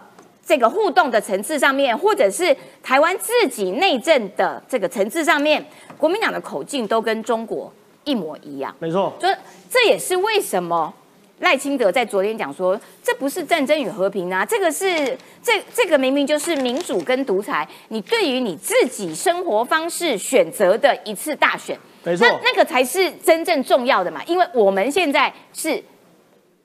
[0.47, 5.65] 这个互动的层次上面，或者是台湾自己内政的这个层次上面，
[5.97, 7.73] 国民党的口径都跟中国
[8.05, 8.75] 一模一样。
[8.79, 9.35] 没错，所以
[9.71, 10.93] 这也是为什么
[11.41, 25.83] 赖清德在昨天讲说，这不是战争与和平啊，这个是这这个明明就是民主跟独裁，你对于你自己生活方式选择的一次大选，没错那那个才是真正重要的嘛，因为我们现在是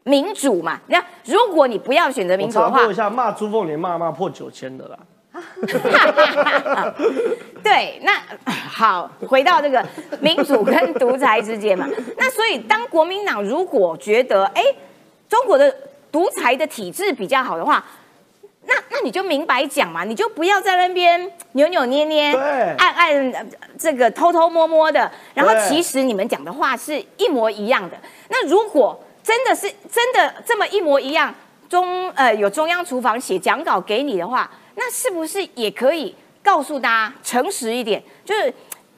[0.10, 4.98] 民主嘛，那如果你不要选择民主的话一，下，骂朱凤莲骂骂破九千的啦。
[7.64, 8.12] 对，那
[8.52, 9.86] 好，回到这个
[10.20, 11.88] 民主跟独裁之间嘛，
[12.18, 14.64] 那所以当国民党如果觉得，哎，
[15.30, 15.74] 中国的
[16.12, 17.86] 独裁的体制比较好的话，
[18.66, 22.42] 那那你就明白讲嘛，你就不要在那边扭扭捏捏、对
[22.78, 23.46] 暗暗呃
[23.78, 27.96] 这个偷偷摸摸的，然后其实你们讲的话是一模一样的。
[28.30, 29.00] 那如果
[29.30, 31.32] 真的是真的这么一模一样，
[31.70, 38.04] 中呃有中央厨房写讲稿给你的话，那是不是也可以告诉大家诚实一点？
[38.26, 38.52] 就是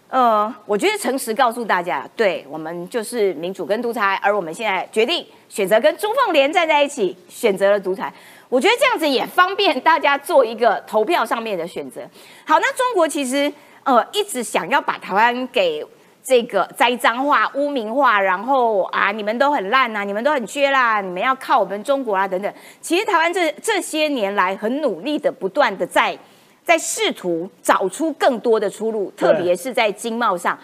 [0.07, 8.13] 呃，我觉得诚实告诉大家，对我们就是民主跟独裁，而我们现在决定选择跟中凤联站在一起，选择了独裁。
[8.47, 11.99] 我觉得这样子也方便大家做一个投票上面的选择。
[12.45, 13.51] 好，那中国其实
[13.83, 15.85] 呃一直想要把台湾给
[16.23, 22.53] 这个栽赃化、污名化，然后啊你们都很烂呐，你们都很缺啦，你们要靠我们中国啊等等。
[22.79, 26.17] 其实台湾这这些年来很努力的，不断的在
[26.63, 30.57] 在试图找出更多的出路，特别是在经贸上。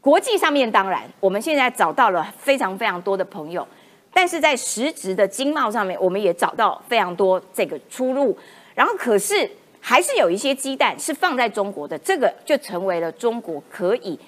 [0.00, 3.66] 国际上面当然，我们现在找到了非常非常多的朋友。
[4.14, 8.36] 但是在实质的经贸上面，我们也找到非常多这个出路。
[8.74, 9.50] 然后，可是
[9.80, 14.18] 还是有一些鸡蛋是放在中国的，这个就成为了中国可以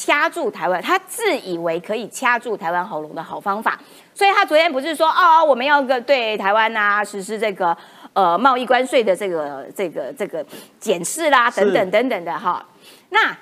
[0.00, 3.78] 掐住台湾，他自以为可以掐住台湾喉咙的好方法。
[4.14, 7.76] 所以他昨天不是说哦，我们要个对台湾啊实施这个
[8.14, 10.44] 呃贸易关税的这个这个这个
[10.78, 12.64] 检视啦，等等等等的哈。
[13.10, 13.36] 那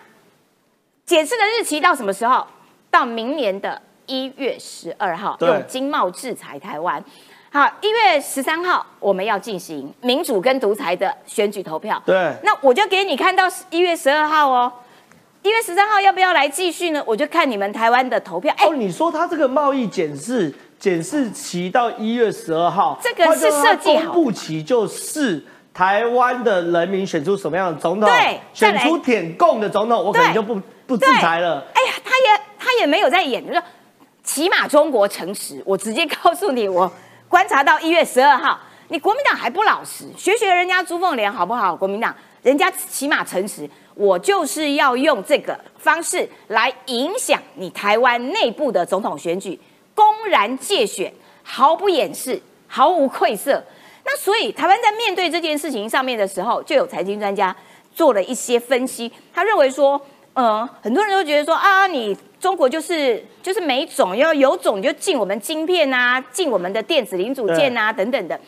[1.06, 2.46] 检视的日期到什么时候？
[2.90, 3.80] 到明年的。
[4.10, 7.04] 一月十二号用经贸制裁台湾，
[7.52, 12.02] 好，一月十三号我们要进行民主跟独裁的选举投票。
[12.06, 14.72] 对，那我就给你看到一月十二号哦，
[15.42, 17.02] 一月十三号要不要来继续呢？
[17.06, 18.54] 我就看你们台湾的投票。
[18.60, 31.64] 哦，你说他这个贸易检视检视期到一月十二号，这个是设计好，公布期就是台湾的人民选出什么样的总统，对，选出舔共的总统，我可能就不不制裁了。
[31.74, 33.62] 哎呀，他也他也没有在演，就说。
[34.24, 36.92] 起码中国诚实，我直接告诉你，我
[37.28, 41.74] 观察到一月十二号，你国民党还不老实，学学人家朱凤莲好不好？
[41.74, 43.66] 国民党人家起码诚实，
[43.98, 49.58] 我就是要用这个方式来影响你台湾内部的总统选举，
[49.94, 53.62] 公然借选，毫不掩饰，毫无愧色。
[54.04, 57.54] 那所以台湾在面对这件事情上面的时候，就有财经专家
[57.94, 60.00] 做了一些分析，他认为说，
[60.34, 62.16] 呃，很多人都觉得说啊，你。
[62.40, 68.40] 中国就是 就是没种，要有种就进我们晶片啊，进我们的电子零组件啊等等的。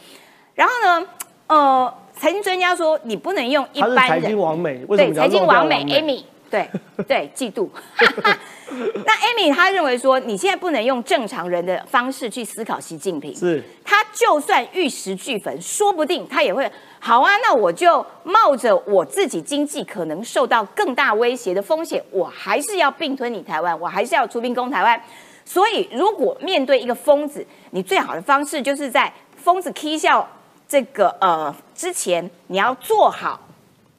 [0.55, 1.07] 然后呢，
[1.49, 3.97] 呃，财经专家说你不能用一般人。
[3.97, 6.69] 财经王美，对，财经王美 Amy，对
[7.09, 7.67] 对，嫉妒。
[9.07, 13.35] 那 Amy 他认为说，你现在不能用正常人的方式去思考习近平。
[13.35, 13.65] 是。
[13.83, 16.71] 他就算玉石俱焚，说不定他也会。
[16.99, 25.03] 好啊，那我就冒着我自己经济可能受到更大威胁的风险，我还是要并吞你台湾，我还是要出兵攻台湾。
[25.47, 30.29] 所以，如果面对一个疯子，你最好的方式就是在疯子 K 笑
[30.71, 33.41] 这个呃之前，你要做好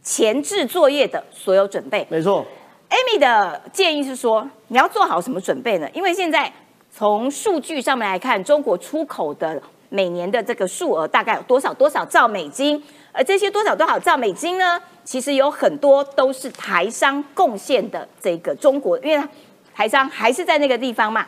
[0.02, 2.08] 前置作业的所有准备。
[2.10, 2.46] 没错
[2.90, 5.90] ，Amy 的建议是说，你要做好什么准备呢？
[5.94, 6.50] 因为现在
[6.90, 9.62] 从数据上面来看，中国出口的。
[9.94, 12.82] 每年的这个数额大概有多少多少兆美金？
[13.12, 14.82] 而这些多少多少兆美金呢？
[15.04, 18.08] 其实有很多都是台商贡献的。
[18.22, 19.28] 这个中国，因为
[19.76, 21.28] 台商还是在那个地方嘛，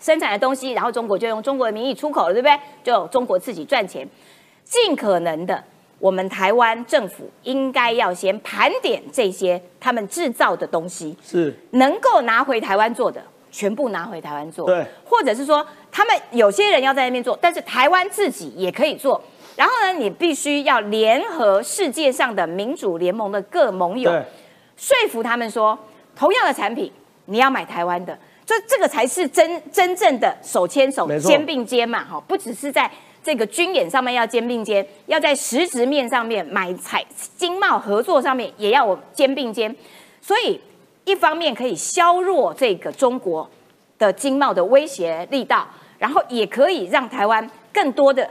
[0.00, 2.58] 生产的东西，然后中国就用中国的名义出口了，对不对？
[2.82, 4.08] 就中国自己赚钱，
[4.70, 5.62] 尽可能的，
[5.98, 13.22] 我们台湾政府应该要先盘点这些他们制造的东西，是能够拿回台湾做的。
[13.52, 19.20] 全部拿回台湾做，对，或者是说他们有些人要在那边做，但是台湾自己也可以做。
[19.56, 24.08] 然后呢，你必须要联合世界上的民主联盟的各盟友，
[24.76, 25.76] 说服他们说，
[26.14, 26.92] 同样的产品
[27.24, 28.16] 你要买台湾的，
[28.46, 32.88] 这这个才是真真正的手牵手、肩并肩嘛，哈，不只是在
[33.22, 37.04] 这个军演上面要肩并肩，要在实质面上面买财
[37.36, 39.74] 经贸合作上面也要肩并肩，
[40.20, 40.60] 所以。
[41.06, 43.48] 一方面可以削弱这个中国
[43.98, 45.66] 的经贸的威胁力道，
[45.98, 48.28] 然后也可以让台湾更多的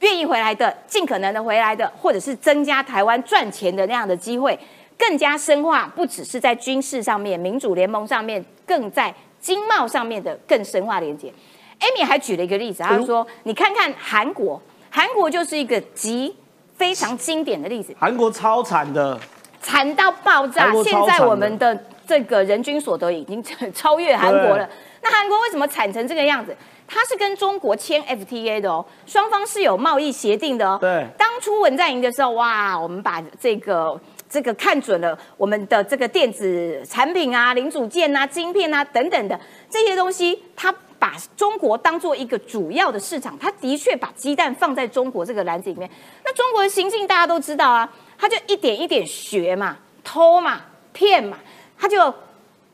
[0.00, 4.56] 愿意回来的、尽可能的回来的，或者是增加台湾赚钱的那样的机会，
[4.98, 11.32] 更加深化，不只是在军事上面、民主联盟上面，更在经贸上面的更深化连接。
[11.80, 14.60] Amy 还举了一个例子，他说：“你看看韩国，
[14.90, 16.36] 韩国就是一个极
[16.76, 17.94] 非常经典的例子。
[17.98, 19.18] 韩国超惨的，
[19.60, 20.72] 惨到爆炸。
[20.82, 21.78] 现在我们的。”
[22.10, 23.40] 这个人均所得已经
[23.72, 24.68] 超越韩国了。
[25.00, 26.56] 那韩国为什么惨成这个样子？
[26.88, 30.76] 它是跟中国签 FTA 的哦，双方是有贸易协定的哦。
[30.80, 31.06] 对。
[31.16, 33.96] 当初文在寅的时候，哇，我们把这个
[34.28, 39.38] 这个看准了我们的这个电子产品啊、零组件啊、晶片啊等等的
[39.70, 45.90] 这些东西，他把中国当做一个主要的市场，他的确把鸡蛋放在中国这个篮子里面。
[46.24, 50.60] 那中国的行径大家都知道啊，他就一点一点学嘛，偷嘛，
[50.92, 51.38] 骗嘛。
[51.78, 52.14] 他就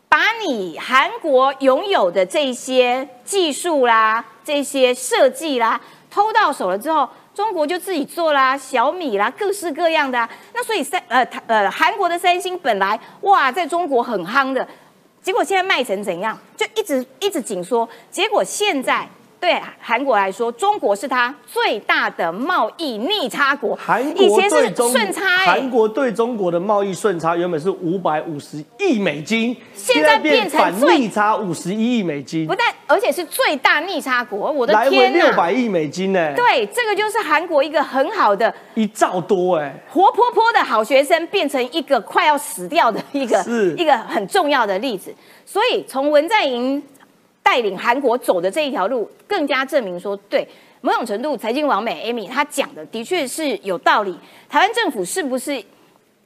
[0.09, 10.29] 把你韩国拥有的这些技术啦、这些设计啦偷到手了之后，中国就自己做啦，小米啦，各式各样的、啊。
[10.53, 14.67] 那所以三呃台呃韩国的三星本来哇在中国很夯的，
[15.27, 16.39] 结果现在卖成怎样？
[16.57, 19.09] 就一直一直紧缩，结果现在。
[19.47, 23.77] 对韩国来说，中国是它最大的贸易逆差国。
[23.77, 34.51] 韩以前是国对中顺差、欸，韩国对中国的贸易顺差原本是五百五十亿美金，现在变成最逆差五十一亿美金不，但而且是最大逆差国。
[34.51, 35.19] 我的来回天呐！
[35.27, 39.73] 六百亿美金呢，对，这个就是韩国一个很好的一兆多哎。
[39.89, 45.15] 活泼泼的好学生，变成一个快要死掉的一个是一个很重要的例子。
[45.45, 46.83] 所以从文在寅
[47.47, 50.47] 带领韩国走的这一条路，更加证明说，对
[50.81, 54.19] 某种程度，财经王美 Amy 她讲的的确是有道理。
[54.49, 55.63] 台湾政府是不是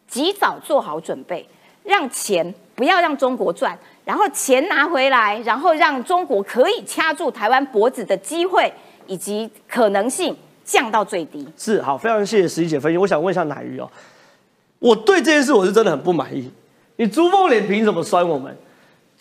[0.08, 1.46] 及早做好准备，
[1.84, 8.72] 让钱不要让中国赚，然后钱拿回来，然后让中国可以掐住台湾脖子的机会
[9.06, 11.46] 以及可能性降到最低？
[11.54, 12.96] 是好，非常谢谢十一姐分析。
[12.96, 13.86] 我想问一下乃瑜哦，
[14.78, 16.50] 我对这件事我是真的很不满意。
[16.96, 18.56] 你朱凤莲凭什么酸我们？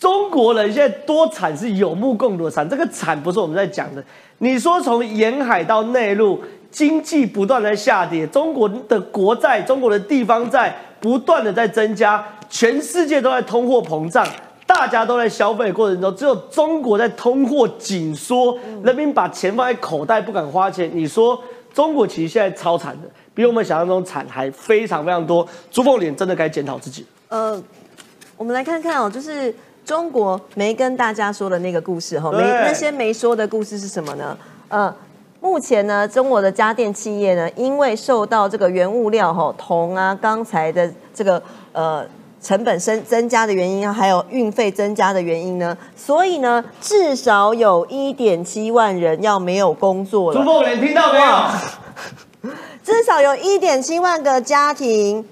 [0.00, 4.02] 中国人现在多产是有目共睹的产，这个产不是我们在讲的。
[4.38, 14.26] 你说从沿海到内陆，经济不断在下跌，中国的国债、中国的地方债不断的在增加，全世界都在通货膨胀。
[14.66, 20.90] 大家都在消费的过程中，只有中国在通货紧缩，人民把钱放在口袋不敢花钱。
[20.94, 21.38] 你说
[21.74, 25.46] 中国其实现在超惨的，比我们想象中惨还非常非常多。
[25.70, 27.04] 朱凤莲真的该检讨自己。
[27.28, 27.62] 呃，
[28.38, 29.52] 我们来看看哦，就是
[29.84, 34.36] 中国没跟大家说的那个故事哈，没那些没说的故事是什么呢？
[34.68, 34.94] 呃，
[35.40, 42.06] 目前呢，中国的家电企业呢，因为受到这个原物料哈铜啊、钢材的这个呃。
[42.42, 50.40] 成本增增加的原因啊，还有运费增加的原因呢，所以呢，至少有一点七万人要没有工作了。
[50.40, 52.52] 朱凤莲听到没有？
[52.82, 55.22] 至少有一点七万个家庭，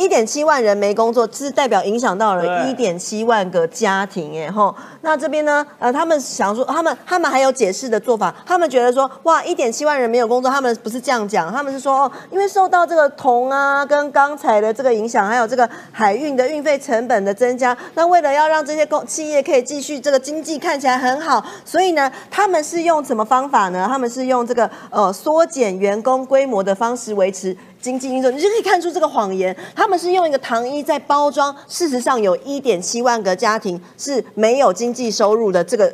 [0.00, 4.74] 一点七万人没工作，是代表影响到了对一点七万个家庭，哎吼。
[5.02, 23.86] 那这边呢，呃，他们想说，他们他们还有解释的做法，他们觉得说，哇，一点七万人没有工作，他们不是这样讲，他们是说，哦，因为受到这个铜啊跟钢材的这个影响，还有这个海运的运费成本的增加，那为了要让这些工企业可以继续这个经济看起来很好，所以呢，他们是用什么方法呢？
[23.86, 29.56] 他们是用这个呃缩减员工规模的方式维持经济运作，你就可以看出这个谎言。
[29.74, 35.92] 他们是用一个糖衣在包装，事实上有一点七万个家庭是没有经济收入的这个。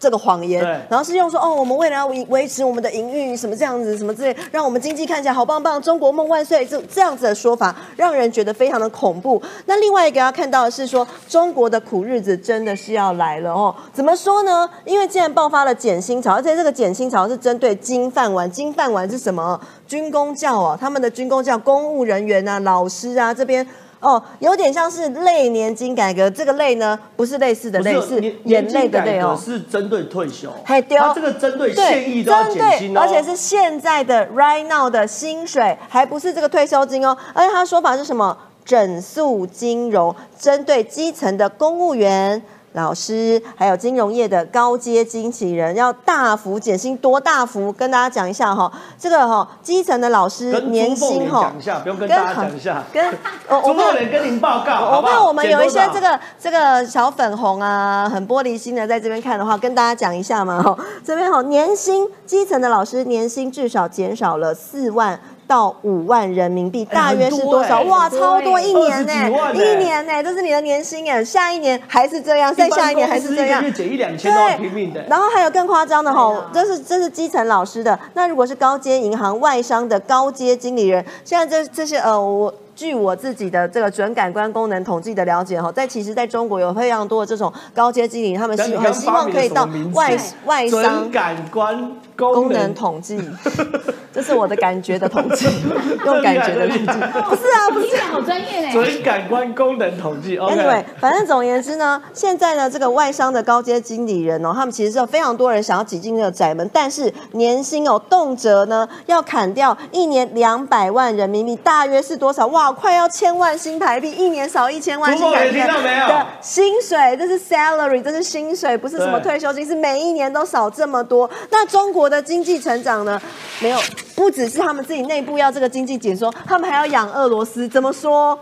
[0.00, 9.40] 这个谎言，然后是用说哦，我们为了要维维持我们的营运，什么这样子，什么之类，让我们经济看起来好棒棒，中国梦万岁，这这样子的说法，让人觉得非常的恐怖。
[9.66, 13.74] 那另外一个要看到的是说，中国的苦日子真的是要来了哦。
[13.92, 14.68] 怎么说呢？
[14.84, 19.60] 因为既然爆发了减薪潮，而且这个减薪潮是针对金饭碗，金饭碗是什么？
[19.86, 23.66] 军工教哦，他们的军工教公务人员啊、老师啊这边。
[24.04, 29.36] 哦，有点像是类年金改革，这个类呢不是类似的类，是年眼泪的泪哦。
[29.42, 37.16] 是针对退休，还丢它这个针对现役都要针减薪而且是现在的 right now 的薪水，还不是这个退休金哦。
[37.32, 38.36] 而且他说法是什么？
[38.64, 42.42] 整肃金融，针对基层的公务员。
[42.74, 47.72] 老师还有金融业的高阶经纪人要大幅减薪，多大幅？
[47.72, 52.82] 跟大家讲一下哈，这个哈基层的老师年薪哈讲一下，不用跟大家讲一下。
[52.92, 53.06] 跟
[53.48, 60.76] 我我朱们凤莲跟您报告，我怕我们有一些这个这个小粉红啊，很玻璃心的在这边看的话，跟大家讲一下嘛哈。
[61.04, 65.18] 这边哈年薪基层的老师年薪至少减少了四万。
[65.46, 67.82] 到五万人民币，哎大约是多少？
[67.82, 68.58] 哇，超多！
[68.60, 73.88] 一年呢、20几万哎一年呢、这是你的年薪哎，下一年还是这样，再下一年还是这样一般公司一个月。
[73.88, 75.02] 减一两千都要拼命的。
[75.08, 77.98] 然后还有更夸张的哈，这是这是基层老师的。
[78.14, 90.16] 那如果是高阶银行、外商的高阶经理人，现在这这些呃，我据我自己的这个准感官功能统计的了解哈，在其实在中国有非常多的这种高阶经理人，他们希很希望可以到外
[90.46, 93.18] 外商准感官功能功能统计，
[94.12, 95.46] 这是我的感觉的统计，
[96.06, 98.72] 用感觉的统计，不是啊，不是听起来好专业呢。
[98.72, 100.38] 准感官功能统计。
[100.38, 112.46] Anyway，反正总而言之呢，现在呢，这个外商的高阶经理人哦，他们其实是有非常多人想要挤进这个窄门，但是年薪哦，动辄呢要砍掉一年两百万人民币，大约是多少？
[112.48, 121.28] 哇，快要千万新台币，一年少一千万新台币朱凤莲听到没有的薪水，这是 salary，这是薪水，不是什么退休金，是每一年都少这么多。
[121.50, 123.18] 那中国国的经济成长呢，
[123.62, 123.78] 没有
[124.14, 127.66] 不只是他们自己内部要这个经济紧缩，他们还要养俄罗斯。
[127.66, 128.38] 怎么说？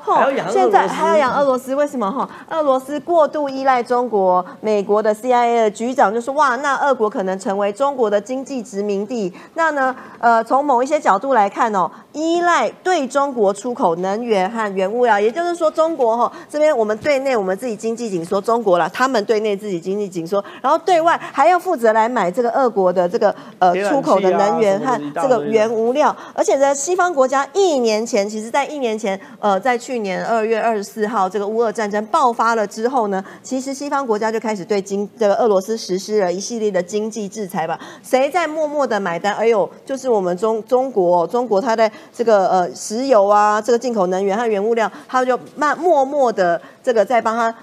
[0.50, 2.10] 现在还要养俄罗斯，为什么？
[2.10, 9.32] 哈，俄罗斯过度依赖中国，美国的 CIA 的局长就说，哇，那俄国可能成为中国的经济殖民地。
[9.54, 37.78] 那呢，呃，从某一些角度来看哦，依赖对中国出口能源和原物料，也就是说，中国哈这边我们对内我们自己经济紧缩，中国啦，他们对内自己经济紧缩，然后对外还要负责来买这个俄国的这个呃出口的能源和这个原物料，而且呢，西方国家一年前，其实在一年前，呃，在去年二月二十四号这个乌俄战争爆发了之后呢，其实西方国家就开始对经这个俄罗斯实施了一系列的经济制裁吧。
[38.02, 39.34] 谁在默默的买单？
[39.34, 47.54] 哎呦，就是我们中中国、哦，中国它的这个呃石油啊，这个进口能源和原物料，他就慢默默的这个在帮他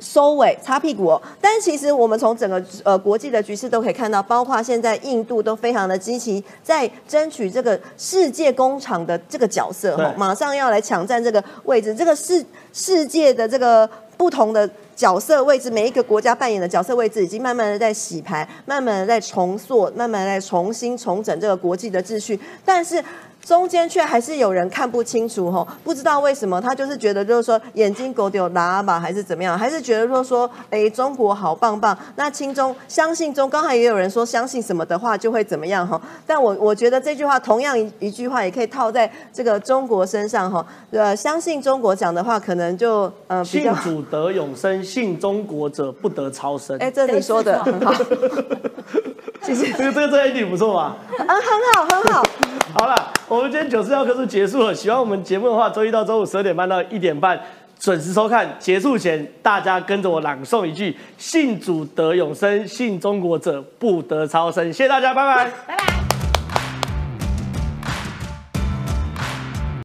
[0.00, 1.22] 收尾、擦屁股、哦。
[1.40, 11.94] 但其实我们从整个呃国际的局势都可以看到，包括现在印度都非常的积极，在争取这个世界工厂的这个角色，马上要来抢占这个位置。
[11.94, 22.38] 这个世世界的这个不同的角色位置，每一个国家扮演的角色位置，已经慢慢的在洗牌，慢慢的在重塑，慢慢的在重新重整这个国际的秩序。
[22.64, 23.02] 但是
[23.44, 31.96] 中间却还是有人看不清楚吼，不知道为什么，他就是觉得就是说眼睛狗丢拉吧，还是怎么样，还是觉得说说，哎，中国好棒棒。
[32.16, 36.00] 那亲中相信中，刚才也有人说相信什么的话就会怎么样哈。
[36.26, 40.64] 但我我觉得这句话同样一一句话也可以套在这个中国身上哈。
[40.90, 43.74] 呃，相信中国讲的话，可能就呃比信。
[43.82, 46.76] 主得永生，信中国者不得超生。
[46.78, 47.92] 哎，这你说的很好，
[49.42, 49.72] 谢谢。
[49.80, 50.96] 这个这个这个一定不错吧？
[51.18, 51.36] 嗯，很
[51.74, 52.22] 好，很好。
[52.72, 54.74] 好了，我们今天九四幺课就结束了。
[54.74, 57.40] 喜欢我们节目的话，周一到周五十二点半到一点半
[57.78, 58.56] 准时收看。
[58.58, 64.64] 结束前，大家跟着我朗诵一句：信主得永生，信中国者不得超生。
[64.72, 65.44] 谢谢大家，拜拜。
[65.64, 66.09] 拜拜。